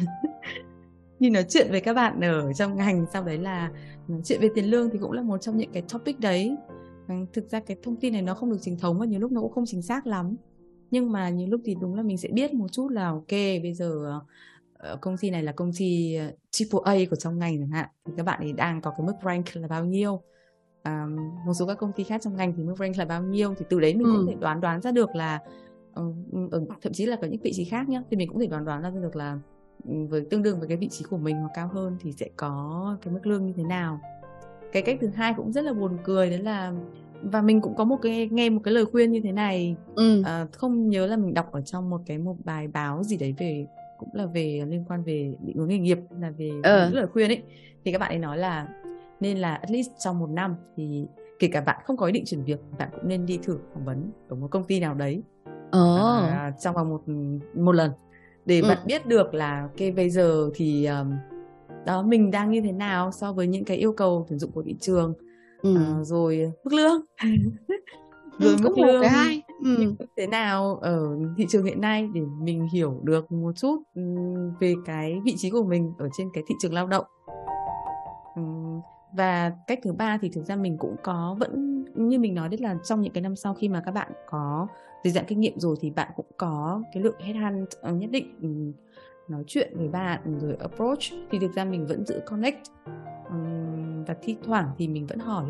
Như 1.18 1.30
nói 1.30 1.44
chuyện 1.48 1.66
với 1.70 1.80
các 1.80 1.94
bạn 1.94 2.20
ở 2.20 2.52
trong 2.52 2.76
ngành, 2.76 3.06
sau 3.12 3.24
đấy 3.24 3.38
là 3.38 3.72
nói 4.08 4.20
chuyện 4.24 4.40
về 4.40 4.48
tiền 4.54 4.64
lương 4.64 4.90
thì 4.90 4.98
cũng 4.98 5.12
là 5.12 5.22
một 5.22 5.38
trong 5.38 5.56
những 5.56 5.72
cái 5.72 5.82
topic 5.92 6.20
đấy. 6.20 6.56
Ừ, 7.08 7.14
thực 7.32 7.50
ra 7.50 7.60
cái 7.60 7.76
thông 7.82 7.96
tin 7.96 8.12
này 8.12 8.22
nó 8.22 8.34
không 8.34 8.50
được 8.50 8.58
chính 8.60 8.78
thống 8.78 8.98
và 8.98 9.06
nhiều 9.06 9.20
lúc 9.20 9.32
nó 9.32 9.40
cũng 9.40 9.52
không 9.52 9.66
chính 9.66 9.82
xác 9.82 10.06
lắm. 10.06 10.36
Nhưng 10.90 11.12
mà 11.12 11.28
nhiều 11.28 11.48
lúc 11.48 11.60
thì 11.64 11.74
đúng 11.80 11.94
là 11.94 12.02
mình 12.02 12.18
sẽ 12.18 12.28
biết 12.32 12.54
một 12.54 12.72
chút 12.72 12.88
là, 12.88 13.08
ok, 13.08 13.30
bây 13.62 13.74
giờ 13.74 14.20
công 15.00 15.16
ty 15.16 15.30
này 15.30 15.42
là 15.42 15.52
công 15.52 15.70
ty 15.78 16.14
ờ, 16.14 16.32
triple 16.50 16.80
A 16.84 16.94
của 17.10 17.16
trong 17.16 17.38
ngành 17.38 17.58
chẳng 17.58 17.70
hạn. 17.70 17.88
Thì 18.06 18.12
các 18.16 18.26
bạn 18.26 18.40
ấy 18.40 18.52
đang 18.52 18.80
có 18.80 18.90
cái 18.90 19.06
mức 19.06 19.14
rank 19.24 19.44
là 19.54 19.68
bao 19.68 19.84
nhiêu? 19.84 20.22
À, 20.82 21.06
một 21.46 21.54
số 21.54 21.66
các 21.66 21.78
công 21.78 21.92
ty 21.92 22.04
khác 22.04 22.22
trong 22.22 22.36
ngành 22.36 22.52
thì 22.56 22.62
mức 22.62 22.74
rank 22.78 22.98
là 22.98 23.04
bao 23.04 23.22
nhiêu? 23.22 23.54
Thì 23.58 23.64
từ 23.68 23.80
đấy 23.80 23.94
mình 23.94 24.06
ừ. 24.06 24.12
cũng 24.16 24.26
thể 24.26 24.34
đoán 24.40 24.60
đoán 24.60 24.80
ra 24.80 24.90
được 24.90 25.14
là 25.14 25.38
uh, 26.00 26.14
thậm 26.82 26.92
chí 26.92 27.06
là 27.06 27.16
có 27.16 27.26
những 27.26 27.40
vị 27.40 27.52
trí 27.54 27.64
khác 27.64 27.88
nhá. 27.88 28.02
Thì 28.10 28.16
mình 28.16 28.28
cũng 28.28 28.40
thể 28.40 28.46
đoán 28.46 28.64
đoán 28.64 28.82
ra 28.82 28.90
được 28.90 29.16
là 29.16 29.38
với 29.84 30.26
tương 30.30 30.42
đương 30.42 30.58
với 30.58 30.68
cái 30.68 30.76
vị 30.76 30.88
trí 30.88 31.04
của 31.10 31.18
mình 31.18 31.36
hoặc 31.36 31.50
cao 31.54 31.68
hơn 31.68 31.96
thì 32.00 32.12
sẽ 32.12 32.28
có 32.36 32.96
cái 33.02 33.14
mức 33.14 33.26
lương 33.26 33.46
như 33.46 33.52
thế 33.56 33.62
nào. 33.62 34.00
Cái 34.72 34.82
cách 34.82 34.98
thứ 35.00 35.08
hai 35.08 35.34
cũng 35.36 35.52
rất 35.52 35.64
là 35.64 35.72
buồn 35.72 35.98
cười 36.04 36.30
đấy 36.30 36.38
là 36.38 36.72
và 37.22 37.42
mình 37.42 37.60
cũng 37.60 37.76
có 37.76 37.84
một 37.84 37.96
cái 38.02 38.28
nghe 38.32 38.50
một 38.50 38.60
cái 38.64 38.74
lời 38.74 38.84
khuyên 38.84 39.12
như 39.12 39.20
thế 39.24 39.32
này. 39.32 39.76
Ừ. 39.94 40.22
à, 40.22 40.46
không 40.52 40.88
nhớ 40.88 41.06
là 41.06 41.16
mình 41.16 41.34
đọc 41.34 41.52
ở 41.52 41.60
trong 41.60 41.90
một 41.90 42.00
cái 42.06 42.18
một 42.18 42.36
bài 42.44 42.68
báo 42.68 43.02
gì 43.02 43.16
đấy 43.16 43.34
về 43.38 43.66
cũng 43.98 44.08
là 44.12 44.26
về 44.26 44.64
liên 44.68 44.84
quan 44.88 45.02
về 45.02 45.34
định 45.40 45.56
hướng 45.56 45.68
nghề 45.68 45.78
nghiệp 45.78 45.98
là 46.20 46.30
về 46.30 46.50
ừ. 46.62 46.90
lời 46.92 47.06
khuyên 47.06 47.30
ấy 47.30 47.42
thì 47.84 47.92
các 47.92 47.98
bạn 47.98 48.10
ấy 48.10 48.18
nói 48.18 48.38
là 48.38 48.68
nên 49.20 49.38
là 49.38 49.54
at 49.54 49.70
least 49.70 49.90
trong 49.98 50.18
một 50.18 50.30
năm 50.30 50.56
thì 50.76 51.06
kể 51.38 51.48
cả 51.52 51.60
bạn 51.60 51.80
không 51.84 51.96
có 51.96 52.06
ý 52.06 52.12
định 52.12 52.24
chuyển 52.26 52.44
việc 52.44 52.60
bạn 52.78 52.88
cũng 52.92 53.08
nên 53.08 53.26
đi 53.26 53.38
thử 53.42 53.58
phỏng 53.74 53.84
vấn 53.84 54.10
ở 54.28 54.36
một 54.36 54.48
công 54.50 54.64
ty 54.64 54.80
nào 54.80 54.94
đấy 54.94 55.22
oh. 55.68 56.22
à, 56.30 56.52
trong 56.60 56.74
vòng 56.74 56.88
một 56.88 57.02
một 57.54 57.72
lần 57.72 57.90
để 58.44 58.60
ừ. 58.60 58.68
bạn 58.68 58.78
biết 58.86 59.06
được 59.06 59.34
là 59.34 59.60
ok 59.62 59.94
bây 59.96 60.10
giờ 60.10 60.50
thì 60.54 60.86
um, 60.86 61.12
đó 61.86 62.02
mình 62.02 62.30
đang 62.30 62.50
như 62.50 62.60
thế 62.60 62.72
nào 62.72 63.12
so 63.12 63.32
với 63.32 63.46
những 63.46 63.64
cái 63.64 63.76
yêu 63.76 63.92
cầu 63.92 64.26
tuyển 64.28 64.38
dụng 64.38 64.50
của 64.50 64.62
thị 64.62 64.76
trường 64.80 65.14
ừ. 65.62 65.76
uh, 66.00 66.06
rồi 66.06 66.52
mức 66.64 66.72
lương 66.72 67.00
rồi 68.38 68.52
ừ, 68.52 68.58
mức 68.62 68.78
lương 68.78 69.02
cái 69.02 69.42
ừ. 69.64 69.94
thế 70.16 70.26
nào 70.26 70.78
ở 70.82 71.18
thị 71.36 71.46
trường 71.48 71.64
hiện 71.64 71.80
nay 71.80 72.08
để 72.14 72.20
mình 72.40 72.68
hiểu 72.72 73.00
được 73.02 73.32
một 73.32 73.52
chút 73.56 73.82
về 74.60 74.74
cái 74.84 75.20
vị 75.24 75.34
trí 75.36 75.50
của 75.50 75.64
mình 75.64 75.92
ở 75.98 76.08
trên 76.18 76.28
cái 76.34 76.44
thị 76.46 76.54
trường 76.60 76.74
lao 76.74 76.86
động? 76.86 77.04
Và 79.12 79.52
cách 79.66 79.78
thứ 79.82 79.92
ba 79.92 80.18
thì 80.22 80.28
thực 80.28 80.44
ra 80.44 80.56
mình 80.56 80.78
cũng 80.78 80.96
có 81.02 81.36
vẫn 81.40 81.84
như 81.94 82.18
mình 82.18 82.34
nói 82.34 82.48
đấy 82.48 82.58
là 82.60 82.76
trong 82.84 83.00
những 83.00 83.12
cái 83.12 83.22
năm 83.22 83.36
sau 83.36 83.54
khi 83.54 83.68
mà 83.68 83.82
các 83.86 83.92
bạn 83.92 84.12
có 84.30 84.66
dày 85.04 85.12
dặn 85.12 85.24
kinh 85.28 85.40
nghiệm 85.40 85.58
rồi 85.58 85.76
thì 85.80 85.90
bạn 85.90 86.10
cũng 86.16 86.26
có 86.36 86.82
cái 86.94 87.02
lượng 87.02 87.20
headhunt 87.20 87.68
ờ, 87.80 87.92
nhất 87.92 88.10
định 88.10 88.38
ừ, 88.42 88.48
nói 89.28 89.44
chuyện 89.46 89.72
với 89.76 89.88
bạn 89.88 90.38
rồi 90.38 90.56
approach. 90.60 90.98
Thì 91.30 91.38
thực 91.38 91.52
ra 91.52 91.64
mình 91.64 91.86
vẫn 91.86 92.06
giữ 92.06 92.20
connect 92.26 92.66
và 94.06 94.14
thi 94.22 94.36
thoảng 94.44 94.70
thì 94.78 94.88
mình 94.88 95.06
vẫn 95.06 95.18
hỏi 95.18 95.44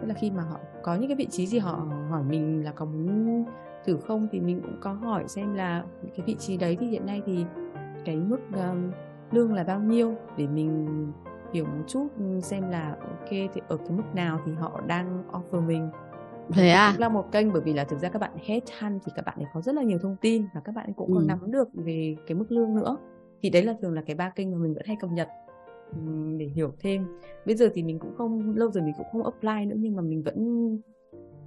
tức 0.00 0.06
là 0.06 0.14
khi 0.14 0.30
mà 0.30 0.42
họ 0.42 0.58
có 0.82 0.94
những 0.94 1.08
cái 1.08 1.16
vị 1.16 1.26
trí 1.30 1.46
gì 1.46 1.58
họ 1.58 1.86
hỏi 2.10 2.22
mình 2.22 2.64
là 2.64 2.72
có 2.72 2.84
muốn 2.84 3.44
thử 3.84 3.96
không 3.96 4.28
thì 4.32 4.40
mình 4.40 4.60
cũng 4.62 4.76
có 4.80 4.92
hỏi 4.92 5.24
xem 5.28 5.54
là 5.54 5.84
cái 6.16 6.26
vị 6.26 6.36
trí 6.38 6.56
đấy 6.56 6.76
thì 6.80 6.86
hiện 6.86 7.06
nay 7.06 7.22
thì 7.26 7.44
cái 8.04 8.16
mức 8.16 8.38
um, 8.52 8.90
lương 9.32 9.54
là 9.54 9.64
bao 9.64 9.80
nhiêu 9.80 10.14
để 10.36 10.46
mình 10.46 10.86
hiểu 11.52 11.64
một 11.64 11.84
chút 11.86 12.08
xem 12.42 12.70
là 12.70 12.96
ok 13.00 13.30
thì 13.30 13.60
ở 13.68 13.76
cái 13.76 13.90
mức 13.90 14.14
nào 14.14 14.40
thì 14.46 14.52
họ 14.52 14.80
đang 14.86 15.24
offer 15.32 15.66
mình. 15.66 15.90
Thế 16.50 16.68
à? 16.68 16.90
cũng 16.92 17.00
là 17.00 17.08
một 17.08 17.32
kênh 17.32 17.52
bởi 17.52 17.62
vì 17.62 17.72
là 17.72 17.84
thực 17.84 17.98
ra 17.98 18.08
các 18.08 18.18
bạn 18.18 18.30
headhunt 18.46 19.02
thì 19.04 19.12
các 19.16 19.24
bạn 19.24 19.38
ấy 19.38 19.46
có 19.54 19.60
rất 19.60 19.74
là 19.74 19.82
nhiều 19.82 19.98
thông 20.02 20.16
tin 20.20 20.46
và 20.54 20.60
các 20.60 20.74
bạn 20.74 20.86
ấy 20.86 20.94
cũng 20.96 21.08
ừ. 21.08 21.14
còn 21.14 21.26
nắm 21.26 21.52
được 21.52 21.68
về 21.74 22.16
cái 22.26 22.34
mức 22.34 22.46
lương 22.48 22.74
nữa. 22.74 22.96
Thì 23.42 23.50
đấy 23.50 23.62
là 23.62 23.74
thường 23.82 23.94
là 23.94 24.02
cái 24.06 24.16
ba 24.16 24.30
kênh 24.30 24.52
mà 24.52 24.58
mình 24.58 24.74
vẫn 24.74 24.82
hay 24.86 24.96
cập 25.00 25.10
nhật 25.10 25.28
để 26.38 26.46
hiểu 26.46 26.72
thêm. 26.80 27.06
Bây 27.46 27.56
giờ 27.56 27.70
thì 27.74 27.82
mình 27.82 27.98
cũng 27.98 28.14
không 28.16 28.56
lâu 28.56 28.70
rồi 28.70 28.84
mình 28.84 28.94
cũng 28.96 29.06
không 29.12 29.24
apply 29.24 29.66
nữa 29.66 29.76
nhưng 29.78 29.96
mà 29.96 30.02
mình 30.02 30.22
vẫn 30.22 30.36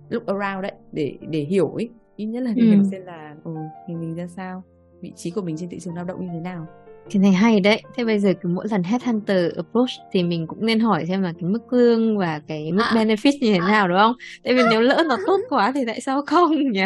look 0.09 0.25
around 0.25 0.63
đấy 0.63 0.73
để 0.91 1.17
để 1.29 1.39
hiểu 1.39 1.71
ấy 1.71 1.89
ít 2.15 2.25
nhất 2.25 2.43
là 2.43 2.53
để 2.55 2.61
ừ. 2.61 2.67
hiểu 2.67 2.83
xem 2.83 3.05
là 3.05 3.35
ừ, 3.43 3.55
thì 3.87 3.95
mình 3.95 4.15
ra 4.15 4.27
sao? 4.27 4.63
Vị 5.01 5.13
trí 5.15 5.31
của 5.31 5.41
mình 5.41 5.57
trên 5.57 5.69
thị 5.69 5.79
trường 5.79 5.95
lao 5.95 6.05
động 6.05 6.21
như 6.21 6.29
thế 6.33 6.39
nào 6.39 6.67
cái 7.11 7.21
này 7.21 7.31
hay 7.31 7.59
đấy. 7.59 7.83
Thế 7.95 8.05
bây 8.05 8.19
giờ 8.19 8.33
cứ 8.41 8.49
mỗi 8.49 8.65
lần 8.71 8.83
headhunter 8.83 9.55
approach 9.55 9.89
thì 10.11 10.23
mình 10.23 10.47
cũng 10.47 10.65
nên 10.65 10.79
hỏi 10.79 11.05
xem 11.05 11.21
là 11.21 11.33
cái 11.33 11.49
mức 11.49 11.73
lương 11.73 12.17
và 12.17 12.41
cái 12.47 12.71
mức 12.71 12.83
à. 12.85 12.95
benefit 12.95 13.31
như 13.41 13.53
thế 13.53 13.59
nào 13.59 13.87
đúng 13.87 13.97
không? 13.97 14.13
Tại 14.43 14.53
vì 14.53 14.61
nếu 14.69 14.81
lỡ 14.81 15.03
nó 15.09 15.17
tốt 15.27 15.39
quá 15.49 15.71
thì 15.75 15.85
tại 15.85 16.01
sao 16.01 16.21
không 16.27 16.71
nhỉ? 16.71 16.85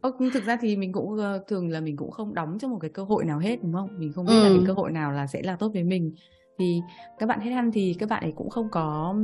Ô, 0.00 0.10
thực 0.34 0.44
ra 0.44 0.58
thì 0.60 0.76
mình 0.76 0.92
cũng 0.92 1.16
ờ, 1.16 1.42
thường 1.48 1.68
là 1.68 1.80
mình 1.80 1.96
cũng 1.96 2.10
không 2.10 2.34
đóng 2.34 2.58
cho 2.60 2.68
một 2.68 2.78
cái 2.80 2.90
cơ 2.90 3.04
hội 3.04 3.24
nào 3.24 3.38
hết 3.38 3.62
đúng 3.62 3.72
không? 3.72 3.88
Mình 3.98 4.12
không 4.12 4.26
biết 4.26 4.34
ừ. 4.34 4.42
là 4.42 4.48
cái 4.48 4.64
cơ 4.66 4.72
hội 4.72 4.90
nào 4.90 5.12
là 5.12 5.26
sẽ 5.26 5.42
là 5.42 5.56
tốt 5.56 5.70
với 5.74 5.82
mình. 5.82 6.14
Thì 6.58 6.80
các 7.18 7.26
bạn 7.26 7.40
headhunt 7.40 7.74
thì 7.74 7.96
các 7.98 8.08
bạn 8.08 8.22
ấy 8.22 8.32
cũng 8.36 8.50
không 8.50 8.68
có 8.70 9.14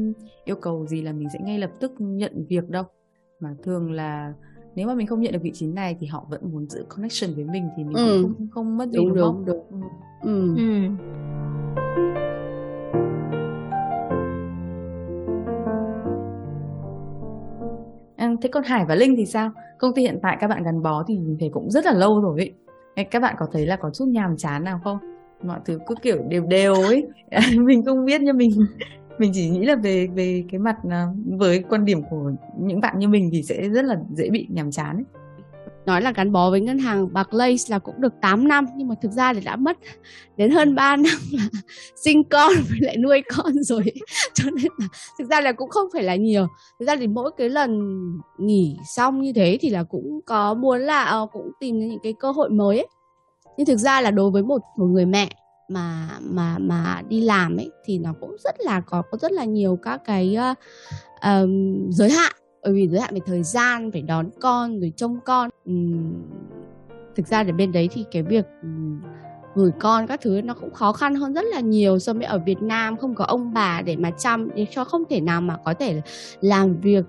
yêu 0.45 0.57
cầu 0.57 0.87
gì 0.87 1.03
là 1.03 1.13
mình 1.13 1.29
sẽ 1.33 1.39
ngay 1.43 1.59
lập 1.59 1.71
tức 1.81 1.93
nhận 1.99 2.47
việc 2.49 2.69
đâu. 2.69 2.85
Mà 3.41 3.55
thường 3.63 3.93
là 3.93 4.33
nếu 4.79 4.87
mà 4.87 4.95
mình 4.95 5.07
không 5.07 5.21
nhận 5.21 5.33
được 5.33 5.43
vị 5.43 5.51
trí 5.55 5.67
này 5.67 5.97
thì 6.01 6.07
họ 6.07 6.27
vẫn 6.31 6.41
muốn 6.53 6.67
giữ 6.69 6.85
connection 6.89 7.35
với 7.35 7.45
mình 7.45 7.69
thì 7.77 7.85
mình 7.85 7.97
ừ. 7.97 8.23
cũng 8.23 8.35
không, 8.39 8.49
không 8.51 8.77
mất 8.77 8.89
gì 8.89 8.97
đúng, 8.97 9.15
đúng, 9.15 9.17
đúng 9.17 9.25
không? 9.25 9.45
Đúng. 9.45 9.83
Ừ. 10.23 10.57
Ừ. 10.57 10.89
À, 18.17 18.35
thế 18.43 18.49
còn 18.49 18.63
Hải 18.65 18.85
và 18.89 18.95
Linh 18.95 19.15
thì 19.17 19.27
sao? 19.27 19.51
Công 19.79 19.95
ty 19.95 20.03
hiện 20.03 20.19
tại 20.23 20.37
các 20.41 20.49
bạn 20.49 20.63
gắn 20.63 20.83
bó 20.83 21.05
thì 21.09 21.19
mình 21.19 21.37
thấy 21.41 21.51
cũng 21.53 21.71
rất 21.71 21.85
là 21.85 21.93
lâu 21.93 22.21
rồi 22.21 22.41
ấy. 22.41 23.05
Các 23.05 23.23
bạn 23.23 23.35
có 23.39 23.47
thấy 23.53 23.67
là 23.67 23.77
có 23.77 23.91
chút 23.91 24.05
nhàm 24.09 24.37
chán 24.37 24.65
nào 24.65 24.81
không? 24.85 24.99
Mọi 25.43 25.61
thứ 25.65 25.79
cứ 25.87 25.95
kiểu 26.03 26.19
đều 26.29 26.43
đều 26.47 26.75
ấy. 26.75 27.07
mình 27.59 27.85
không 27.85 28.05
biết 28.05 28.21
nhưng 28.21 28.37
mình 28.37 28.51
mình 29.19 29.31
chỉ 29.35 29.49
nghĩ 29.49 29.67
là 29.67 29.75
về 29.75 30.07
về 30.07 30.45
cái 30.51 30.59
mặt 30.59 30.77
ờ, 30.91 31.07
với 31.39 31.65
quan 31.69 31.85
điểm 31.85 32.03
của 32.11 32.33
những 32.59 32.81
bạn 32.81 32.99
như 32.99 33.09
mình 33.09 33.31
thì 33.33 33.43
sẽ 33.43 33.69
rất 33.69 33.85
là 33.85 33.97
dễ 34.17 34.31
bị 34.31 34.47
nhàm 34.51 34.71
chán 34.71 34.97
ấy. 34.97 35.05
nói 35.87 36.03
là 36.03 36.13
gắn 36.13 36.33
bó 36.33 36.51
với 36.51 36.61
ngân 36.61 36.79
hàng 36.79 37.13
Barclays 37.13 37.71
là 37.71 37.79
cũng 37.79 38.01
được 38.01 38.13
8 38.23 38.49
năm, 38.49 38.67
nhưng 38.77 38.89
mà 38.89 38.95
thực 39.03 39.13
ra 39.13 39.35
thì 39.35 39.41
đã 39.41 39.57
mất 39.57 39.79
đến 40.37 40.51
hơn 40.51 40.75
3 40.75 40.97
năm 40.97 41.17
là 41.33 41.49
sinh 42.05 42.25
con 42.25 42.53
với 42.69 42.79
lại 42.81 42.97
nuôi 42.97 43.23
con 43.37 43.63
rồi 43.63 43.85
cho 44.35 44.51
nên 44.51 44.73
là 44.79 44.87
thực 45.19 45.31
ra 45.31 45.41
là 45.41 45.53
cũng 45.53 45.69
không 45.69 45.89
phải 45.93 46.03
là 46.03 46.17
nhiều 46.17 46.47
thực 46.81 46.87
ra 46.87 46.97
thì 46.97 47.07
mỗi 47.07 47.31
cái 47.37 47.49
lần 47.49 47.81
nghỉ 48.39 48.77
xong 48.97 49.21
như 49.21 49.33
thế 49.33 49.59
thì 49.61 49.71
là 49.71 49.83
cũng 49.83 50.21
có 50.27 50.55
muốn 50.55 50.81
là 50.81 51.05
ờ, 51.05 51.27
cũng 51.33 51.51
tìm 51.61 51.79
những 51.79 52.01
cái 52.03 52.15
cơ 52.21 52.31
hội 52.31 52.51
mới 52.51 52.79
ấy. 52.79 52.89
nhưng 53.57 53.67
thực 53.67 53.77
ra 53.77 54.01
là 54.01 54.11
đối 54.11 54.31
với 54.31 54.43
một 54.43 54.63
một 54.77 54.87
người 54.87 55.07
mẹ 55.07 55.29
mà 55.69 56.09
mà 56.21 56.59
mà 56.59 57.03
đi 57.09 57.21
làm 57.21 57.57
ấy 57.57 57.71
thì 57.85 57.99
nó 57.99 58.13
cũng 58.21 58.37
rất 58.45 58.55
là 58.59 58.81
có 58.81 59.03
có 59.11 59.19
rất 59.19 59.33
là 59.33 59.45
nhiều 59.45 59.79
các 59.83 60.01
cái 60.05 60.37
uh, 60.51 60.59
um, 61.25 61.91
giới 61.91 62.11
hạn. 62.11 62.33
Bởi 62.63 62.73
vì 62.73 62.89
giới 62.89 63.01
hạn 63.01 63.15
về 63.15 63.21
thời 63.27 63.43
gian 63.43 63.93
phải 63.93 64.03
đón 64.03 64.31
con 64.41 64.81
rồi 64.81 64.93
trông 64.97 65.19
con. 65.25 65.51
Um, 65.65 66.15
thực 67.17 67.27
ra 67.27 67.43
ở 67.43 67.53
bên 67.53 67.73
đấy 67.73 67.89
thì 67.93 68.05
cái 68.11 68.23
việc 68.23 68.47
um, 68.63 69.01
gửi 69.55 69.71
con 69.79 70.07
các 70.07 70.21
thứ 70.23 70.41
nó 70.43 70.55
cũng 70.55 70.75
khó 70.75 70.93
khăn 70.93 71.15
hơn 71.15 71.35
rất 71.35 71.45
là 71.45 71.61
nhiều 71.61 71.99
so 71.99 72.13
với 72.13 72.25
ở 72.25 72.39
Việt 72.39 72.63
Nam. 72.63 72.97
Không 72.97 73.15
có 73.15 73.25
ông 73.25 73.53
bà 73.53 73.83
để 73.83 73.97
mà 73.97 74.11
chăm 74.11 74.49
để 74.55 74.67
cho 74.71 74.85
không 74.85 75.05
thể 75.11 75.21
nào 75.21 75.41
mà 75.41 75.57
có 75.65 75.75
thể 75.75 76.01
làm 76.41 76.81
việc 76.81 77.05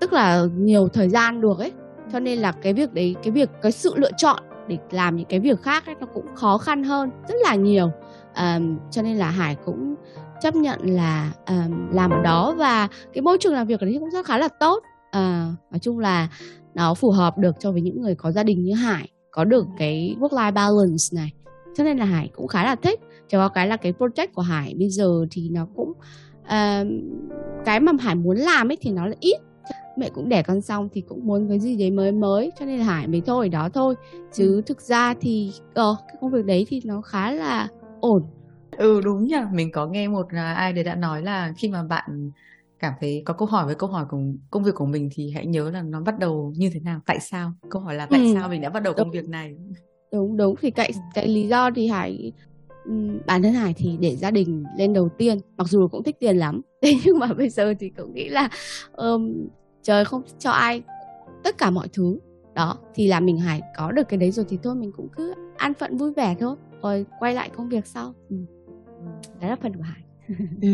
tức 0.00 0.12
là 0.12 0.44
nhiều 0.56 0.88
thời 0.88 1.08
gian 1.08 1.40
được 1.40 1.58
ấy. 1.58 1.72
Cho 2.12 2.20
nên 2.20 2.38
là 2.38 2.52
cái 2.52 2.72
việc 2.72 2.94
đấy 2.94 3.16
cái 3.22 3.30
việc 3.30 3.50
cái 3.62 3.72
sự 3.72 3.92
lựa 3.96 4.10
chọn 4.16 4.42
để 4.70 4.78
làm 4.90 5.16
những 5.16 5.26
cái 5.28 5.40
việc 5.40 5.62
khác 5.62 5.86
ấy, 5.86 5.94
nó 6.00 6.06
cũng 6.14 6.26
khó 6.34 6.58
khăn 6.58 6.84
hơn 6.84 7.10
rất 7.28 7.34
là 7.44 7.54
nhiều. 7.54 7.90
Um, 8.36 8.78
cho 8.90 9.02
nên 9.02 9.16
là 9.16 9.30
hải 9.30 9.56
cũng 9.64 9.94
chấp 10.42 10.54
nhận 10.54 10.80
là 10.82 11.32
um, 11.46 11.90
làm 11.92 12.10
ở 12.10 12.22
đó 12.22 12.54
và 12.58 12.88
cái 13.12 13.22
môi 13.22 13.38
trường 13.40 13.54
làm 13.54 13.66
việc 13.66 13.80
ở 13.80 13.84
đấy 13.84 13.96
cũng 14.00 14.10
rất 14.10 14.26
khá 14.26 14.38
là 14.38 14.48
tốt. 14.48 14.82
Uh, 15.08 15.54
nói 15.70 15.78
chung 15.80 15.98
là 15.98 16.28
nó 16.74 16.94
phù 16.94 17.10
hợp 17.10 17.38
được 17.38 17.56
cho 17.58 17.72
với 17.72 17.80
những 17.80 18.00
người 18.00 18.14
có 18.14 18.32
gia 18.32 18.42
đình 18.42 18.64
như 18.64 18.74
hải 18.74 19.08
có 19.30 19.44
được 19.44 19.66
cái 19.78 20.16
work 20.20 20.28
life 20.28 20.52
balance 20.52 21.04
này. 21.12 21.32
Cho 21.76 21.84
nên 21.84 21.98
là 21.98 22.04
hải 22.04 22.30
cũng 22.36 22.48
khá 22.48 22.64
là 22.64 22.74
thích. 22.74 23.00
Chỉ 23.28 23.36
có 23.36 23.48
cái 23.48 23.68
là 23.68 23.76
cái 23.76 23.92
project 23.98 24.28
của 24.34 24.42
hải 24.42 24.74
bây 24.78 24.88
giờ 24.88 25.26
thì 25.30 25.48
nó 25.50 25.66
cũng 25.76 25.90
uh, 26.40 26.86
cái 27.64 27.80
mà 27.80 27.92
hải 28.00 28.14
muốn 28.14 28.36
làm 28.36 28.70
ấy 28.70 28.76
thì 28.80 28.90
nó 28.90 29.06
là 29.06 29.14
ít 29.20 29.36
mẹ 30.00 30.10
cũng 30.14 30.28
đẻ 30.28 30.42
con 30.42 30.60
xong 30.60 30.88
thì 30.92 31.00
cũng 31.00 31.26
muốn 31.26 31.48
cái 31.48 31.60
gì 31.60 31.76
đấy 31.76 31.90
mới 31.90 32.12
mới. 32.12 32.52
Cho 32.58 32.66
nên 32.66 32.78
là 32.78 32.84
hải 32.84 33.08
mới 33.08 33.22
thôi 33.26 33.48
đó 33.48 33.68
thôi. 33.68 33.94
Chứ 34.32 34.54
ừ. 34.54 34.62
thực 34.66 34.80
ra 34.80 35.14
thì 35.20 35.52
ờ, 35.74 35.96
cái 36.06 36.16
công 36.20 36.30
việc 36.30 36.44
đấy 36.44 36.66
thì 36.68 36.80
nó 36.84 37.00
khá 37.00 37.32
là 37.32 37.68
ổn. 38.00 38.22
Ừ 38.76 39.00
đúng 39.04 39.24
nhỉ. 39.24 39.36
Mình 39.52 39.72
có 39.72 39.86
nghe 39.86 40.08
một 40.08 40.26
à, 40.30 40.54
ai 40.54 40.72
đấy 40.72 40.84
đã 40.84 40.94
nói 40.94 41.22
là 41.22 41.52
khi 41.56 41.68
mà 41.68 41.82
bạn 41.82 42.30
cảm 42.78 42.92
thấy 43.00 43.22
có 43.24 43.34
câu 43.34 43.48
hỏi 43.48 43.66
với 43.66 43.74
câu 43.74 43.88
hỏi 43.88 44.04
của 44.10 44.18
công 44.50 44.64
việc 44.64 44.74
của 44.74 44.86
mình 44.86 45.08
thì 45.14 45.30
hãy 45.30 45.46
nhớ 45.46 45.70
là 45.70 45.82
nó 45.82 46.00
bắt 46.00 46.18
đầu 46.18 46.52
như 46.56 46.70
thế 46.74 46.80
nào 46.80 47.00
tại 47.06 47.20
sao? 47.20 47.52
Câu 47.70 47.82
hỏi 47.82 47.94
là 47.94 48.06
tại 48.06 48.20
ừ. 48.20 48.34
sao 48.34 48.48
mình 48.48 48.60
đã 48.60 48.68
bắt 48.70 48.82
đầu 48.82 48.94
công 48.94 49.06
đúng. 49.06 49.12
việc 49.12 49.28
này? 49.28 49.54
Đúng 50.12 50.36
đúng. 50.36 50.54
Thì 50.60 50.70
cái 50.70 50.90
cái 51.14 51.28
lý 51.28 51.48
do 51.48 51.70
thì 51.70 51.86
hải 51.86 52.32
bản 53.26 53.42
thân 53.42 53.52
hải 53.52 53.74
thì 53.76 53.96
để 54.00 54.16
gia 54.16 54.30
đình 54.30 54.64
lên 54.76 54.92
đầu 54.92 55.08
tiên 55.08 55.38
mặc 55.56 55.66
dù 55.68 55.88
cũng 55.88 56.02
thích 56.02 56.16
tiền 56.20 56.36
lắm. 56.36 56.60
Thế 56.82 56.94
nhưng 57.04 57.18
mà 57.18 57.26
bây 57.26 57.48
giờ 57.48 57.74
thì 57.80 57.90
cũng 57.96 58.14
nghĩ 58.14 58.28
là 58.28 58.48
um, 58.92 59.48
trời 59.82 60.04
không 60.04 60.22
cho 60.38 60.50
ai 60.50 60.82
tất 61.44 61.58
cả 61.58 61.70
mọi 61.70 61.88
thứ. 61.92 62.18
Đó 62.54 62.78
thì 62.94 63.06
là 63.06 63.20
mình 63.20 63.38
hải 63.38 63.62
có 63.76 63.92
được 63.92 64.08
cái 64.08 64.18
đấy 64.18 64.30
rồi 64.30 64.46
thì 64.48 64.58
thôi 64.62 64.74
mình 64.74 64.92
cũng 64.96 65.08
cứ 65.16 65.34
an 65.56 65.74
phận 65.74 65.96
vui 65.96 66.12
vẻ 66.12 66.34
thôi. 66.40 66.56
Rồi 66.82 67.06
quay 67.18 67.34
lại 67.34 67.50
công 67.56 67.68
việc 67.68 67.86
sau. 67.86 68.14
Ừ. 68.28 68.36
đấy 69.40 69.50
là 69.50 69.56
phần 69.62 69.76
của 69.76 69.82
hải. 69.82 70.00
Ừ. 70.62 70.68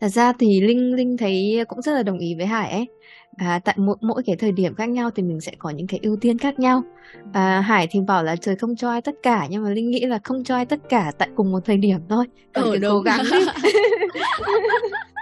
thật 0.00 0.08
ra 0.08 0.32
thì 0.38 0.60
linh 0.60 0.94
linh 0.94 1.16
thấy 1.16 1.64
cũng 1.68 1.82
rất 1.82 1.92
là 1.92 2.02
đồng 2.02 2.18
ý 2.18 2.34
với 2.34 2.46
hải 2.46 2.70
ấy. 2.70 2.86
Và 3.38 3.58
tại 3.58 3.74
mỗi 3.78 3.96
mỗi 4.00 4.22
cái 4.26 4.36
thời 4.36 4.52
điểm 4.52 4.74
khác 4.74 4.88
nhau 4.88 5.10
thì 5.10 5.22
mình 5.22 5.40
sẽ 5.40 5.52
có 5.58 5.70
những 5.70 5.86
cái 5.86 6.00
ưu 6.02 6.16
tiên 6.16 6.38
khác 6.38 6.58
nhau. 6.58 6.82
Và 7.32 7.60
hải 7.60 7.86
thì 7.90 8.00
bảo 8.00 8.24
là 8.24 8.36
trời 8.36 8.56
không 8.56 8.76
cho 8.76 8.90
ai 8.90 9.02
tất 9.02 9.14
cả 9.22 9.46
nhưng 9.50 9.64
mà 9.64 9.70
linh 9.70 9.90
nghĩ 9.90 10.00
là 10.06 10.18
không 10.24 10.44
cho 10.44 10.54
ai 10.56 10.66
tất 10.66 10.80
cả 10.88 11.12
tại 11.18 11.28
cùng 11.34 11.52
một 11.52 11.64
thời 11.64 11.76
điểm 11.76 12.00
thôi. 12.08 12.26
Cần 12.52 12.64
ừ, 12.64 12.78
cố 12.82 13.00
gắng 13.00 13.20
đi 13.32 13.38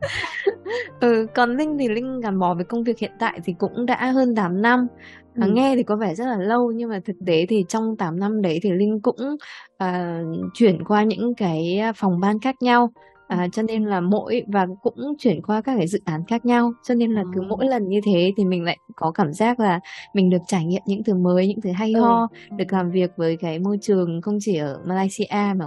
ừ 1.00 1.26
còn 1.34 1.56
linh 1.56 1.78
thì 1.78 1.88
linh 1.88 2.20
gắn 2.20 2.38
bó 2.38 2.54
với 2.54 2.64
công 2.64 2.84
việc 2.84 2.98
hiện 2.98 3.12
tại 3.18 3.40
thì 3.44 3.54
cũng 3.58 3.86
đã 3.86 4.10
hơn 4.10 4.34
8 4.34 4.62
năm. 4.62 4.86
Ừ. 5.34 5.52
nghe 5.52 5.76
thì 5.76 5.82
có 5.82 5.96
vẻ 5.96 6.14
rất 6.14 6.26
là 6.26 6.38
lâu 6.38 6.72
nhưng 6.72 6.90
mà 6.90 7.00
thực 7.04 7.16
tế 7.26 7.46
thì 7.48 7.64
trong 7.68 7.96
8 7.96 8.18
năm 8.18 8.42
đấy 8.42 8.58
thì 8.62 8.70
linh 8.70 9.00
cũng 9.00 9.36
uh, 9.84 10.50
chuyển 10.54 10.84
qua 10.84 11.02
những 11.02 11.34
cái 11.34 11.80
phòng 11.96 12.20
ban 12.20 12.40
khác 12.40 12.54
nhau. 12.60 12.90
À, 13.28 13.48
cho 13.52 13.62
nên 13.62 13.84
là 13.84 14.00
mỗi 14.00 14.42
và 14.46 14.66
cũng 14.82 15.14
chuyển 15.18 15.42
qua 15.42 15.60
các 15.60 15.76
cái 15.76 15.86
dự 15.86 15.98
án 16.04 16.24
khác 16.28 16.46
nhau. 16.46 16.72
Cho 16.82 16.94
nên 16.94 17.12
là 17.12 17.22
cứ 17.34 17.40
mỗi 17.42 17.66
lần 17.66 17.88
như 17.88 18.00
thế 18.04 18.32
thì 18.36 18.44
mình 18.44 18.64
lại 18.64 18.78
có 18.96 19.10
cảm 19.10 19.32
giác 19.32 19.60
là 19.60 19.80
mình 20.14 20.30
được 20.30 20.42
trải 20.46 20.64
nghiệm 20.64 20.82
những 20.86 21.04
thứ 21.04 21.14
mới 21.14 21.46
những 21.46 21.60
thứ 21.60 21.70
hay 21.70 21.92
ừ. 21.92 22.00
ho 22.00 22.28
được 22.56 22.72
làm 22.72 22.90
việc 22.90 23.10
với 23.16 23.36
cái 23.36 23.58
môi 23.58 23.78
trường 23.82 24.20
không 24.22 24.38
chỉ 24.40 24.56
ở 24.56 24.80
Malaysia 24.84 25.54
mà 25.56 25.66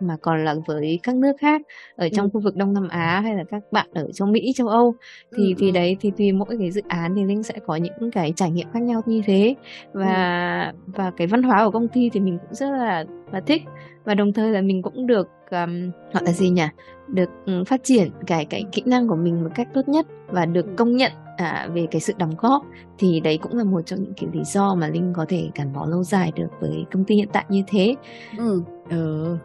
mà 0.00 0.16
còn 0.22 0.44
là 0.44 0.54
với 0.66 1.00
các 1.02 1.16
nước 1.16 1.32
khác 1.40 1.62
ở 1.96 2.08
trong 2.08 2.26
ừ. 2.26 2.30
khu 2.32 2.40
vực 2.40 2.56
Đông 2.56 2.72
Nam 2.72 2.88
Á 2.88 3.20
hay 3.24 3.34
là 3.34 3.44
các 3.50 3.62
bạn 3.72 3.86
ở 3.94 4.08
trong 4.12 4.32
Mỹ, 4.32 4.52
châu 4.54 4.68
Âu. 4.68 4.94
Thì 5.36 5.44
ừ. 5.48 5.54
thì 5.58 5.70
đấy 5.70 5.96
thì 6.00 6.10
tùy 6.16 6.32
mỗi 6.32 6.56
cái 6.58 6.70
dự 6.70 6.82
án 6.88 7.14
thì 7.16 7.24
Linh 7.24 7.42
sẽ 7.42 7.54
có 7.66 7.76
những 7.76 8.10
cái 8.12 8.32
trải 8.36 8.50
nghiệm 8.50 8.66
khác 8.72 8.82
nhau 8.82 9.02
như 9.06 9.22
thế. 9.26 9.54
Và 9.92 10.72
ừ. 10.86 10.92
và 10.96 11.10
cái 11.16 11.26
văn 11.26 11.42
hóa 11.42 11.64
của 11.64 11.70
công 11.70 11.88
ty 11.88 12.10
thì 12.12 12.20
mình 12.20 12.38
cũng 12.38 12.54
rất 12.54 12.70
là 12.70 13.04
là 13.32 13.40
thích. 13.40 13.62
Và 14.04 14.14
đồng 14.14 14.32
thời 14.32 14.50
là 14.50 14.60
mình 14.60 14.82
cũng 14.82 15.06
được 15.06 15.28
um, 15.50 15.90
gọi 16.12 16.22
là 16.24 16.32
gì 16.32 16.50
nhỉ? 16.50 16.66
Được 17.08 17.30
um, 17.46 17.64
phát 17.64 17.80
triển 17.84 18.10
cái 18.26 18.44
cái 18.44 18.64
kỹ 18.72 18.82
năng 18.86 19.08
của 19.08 19.16
mình 19.16 19.44
một 19.44 19.50
cách 19.54 19.68
tốt 19.74 19.88
nhất 19.88 20.06
và 20.26 20.46
được 20.46 20.66
công 20.76 20.96
nhận 20.96 21.12
à, 21.36 21.68
về 21.74 21.86
cái 21.90 22.00
sự 22.00 22.12
đóng 22.18 22.34
góp. 22.38 22.62
Thì 22.98 23.20
đấy 23.20 23.38
cũng 23.42 23.56
là 23.56 23.64
một 23.64 23.80
trong 23.86 24.02
những 24.02 24.14
cái 24.16 24.30
lý 24.32 24.44
do 24.44 24.74
mà 24.74 24.88
linh 24.88 25.12
có 25.16 25.24
thể 25.28 25.50
gắn 25.54 25.72
bó 25.72 25.86
lâu 25.86 26.02
dài 26.02 26.32
được 26.36 26.48
với 26.60 26.84
công 26.92 27.04
ty 27.04 27.14
hiện 27.14 27.28
tại 27.32 27.44
như 27.48 27.62
thế. 27.66 27.94
Ừ, 28.38 28.62
ừ 28.90 29.36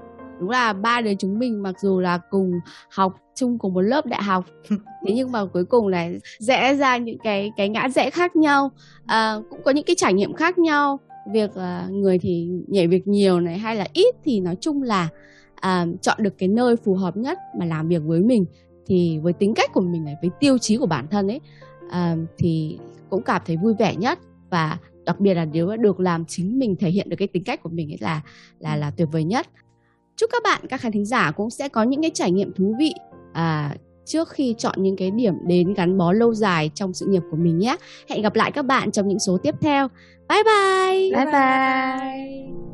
đúng 0.42 0.50
là 0.50 0.74
ba 0.74 1.02
đứa 1.02 1.14
chúng 1.20 1.40
mình 1.40 1.64
mặc 1.64 1.80
dù 1.80 2.00
là 2.00 2.18
cùng 2.18 2.52
học 2.90 3.16
chung 3.36 3.58
cùng 3.58 3.74
một 3.74 3.82
lớp 3.82 4.06
đại 4.06 4.24
học. 4.24 4.46
Thế 5.08 5.14
nhưng 5.14 5.32
mà 5.32 5.46
cuối 5.46 5.66
cùng 5.66 5.88
là 5.88 6.10
rẽ 6.40 6.76
ra 6.76 6.98
những 6.98 7.18
cái 7.24 7.52
cái 7.58 7.70
ngã 7.70 7.90
rẽ 7.90 8.10
khác 8.10 8.36
nhau. 8.36 8.72
À, 9.06 9.36
cũng 9.50 9.62
có 9.66 9.72
những 9.72 9.86
cái 9.86 9.96
trải 9.96 10.14
nghiệm 10.14 10.34
khác 10.34 10.58
nhau. 10.58 11.00
Việc 11.32 11.52
uh, 11.52 11.92
người 11.92 12.20
thì 12.20 12.50
nhảy 12.68 12.88
việc 12.88 13.08
nhiều 13.08 13.40
này 13.40 13.58
hay 13.58 13.76
là 13.76 13.88
ít 13.94 14.16
thì 14.24 14.40
nói 14.40 14.58
chung 14.62 14.84
là 14.84 15.10
uh, 15.58 16.02
chọn 16.02 16.18
được 16.24 16.38
cái 16.38 16.50
nơi 16.50 16.76
phù 16.76 16.96
hợp 16.96 17.18
nhất 17.18 17.40
mà 17.60 17.66
làm 17.66 17.88
việc 17.88 18.02
với 18.06 18.22
mình 18.22 18.46
thì 18.88 19.20
với 19.20 19.34
tính 19.34 19.54
cách 19.54 19.70
của 19.74 19.82
mình 19.82 20.04
này 20.04 20.16
với 20.22 20.32
tiêu 20.40 20.58
chí 20.58 20.78
của 20.78 20.86
bản 20.86 21.08
thân 21.08 21.28
ấy 21.28 21.42
uh, 21.86 22.20
thì 22.38 22.78
cũng 23.10 23.24
cảm 23.24 23.42
thấy 23.46 23.58
vui 23.58 23.74
vẻ 23.80 23.96
nhất. 23.96 24.20
Và 24.50 24.78
đặc 25.06 25.20
biệt 25.20 25.34
là 25.34 25.46
nếu 25.46 25.78
được 25.78 26.00
làm 26.00 26.26
chính 26.26 26.60
mình 26.60 26.76
thể 26.76 26.90
hiện 26.90 27.10
được 27.10 27.16
cái 27.20 27.28
tính 27.28 27.44
cách 27.44 27.64
của 27.64 27.70
mình 27.70 27.92
ấy 27.92 27.98
là 28.02 28.22
là 28.60 28.76
là 28.76 28.92
tuyệt 28.92 29.08
vời 29.12 29.24
nhất 29.24 29.48
chúc 30.22 30.30
các 30.34 30.44
bạn 30.44 30.62
các 30.70 30.82
khán 30.82 30.92
thính 30.92 31.06
giả 31.06 31.32
cũng 31.32 31.50
sẽ 31.50 31.70
có 31.70 31.84
những 31.84 32.02
cái 32.02 32.12
trải 32.14 32.32
nghiệm 32.32 32.54
thú 32.54 32.76
vị 32.80 32.94
à, 33.34 33.76
trước 34.06 34.30
khi 34.30 34.56
chọn 34.58 34.84
những 34.84 34.96
cái 34.96 35.12
điểm 35.12 35.34
đến 35.48 35.74
gắn 35.74 35.98
bó 35.98 36.12
lâu 36.14 36.34
dài 36.34 36.72
trong 36.76 36.94
sự 36.94 37.06
nghiệp 37.06 37.24
của 37.32 37.38
mình 37.38 37.60
nhé. 37.60 37.76
Hẹn 38.10 38.22
gặp 38.22 38.36
lại 38.36 38.52
các 38.52 38.66
bạn 38.66 38.92
trong 38.92 39.08
những 39.08 39.20
số 39.20 39.38
tiếp 39.38 39.56
theo. 39.62 39.88
Bye 40.30 40.44
bye! 40.44 41.12
Bye 41.12 41.26
bye, 41.26 41.34
bye. 41.34 42.71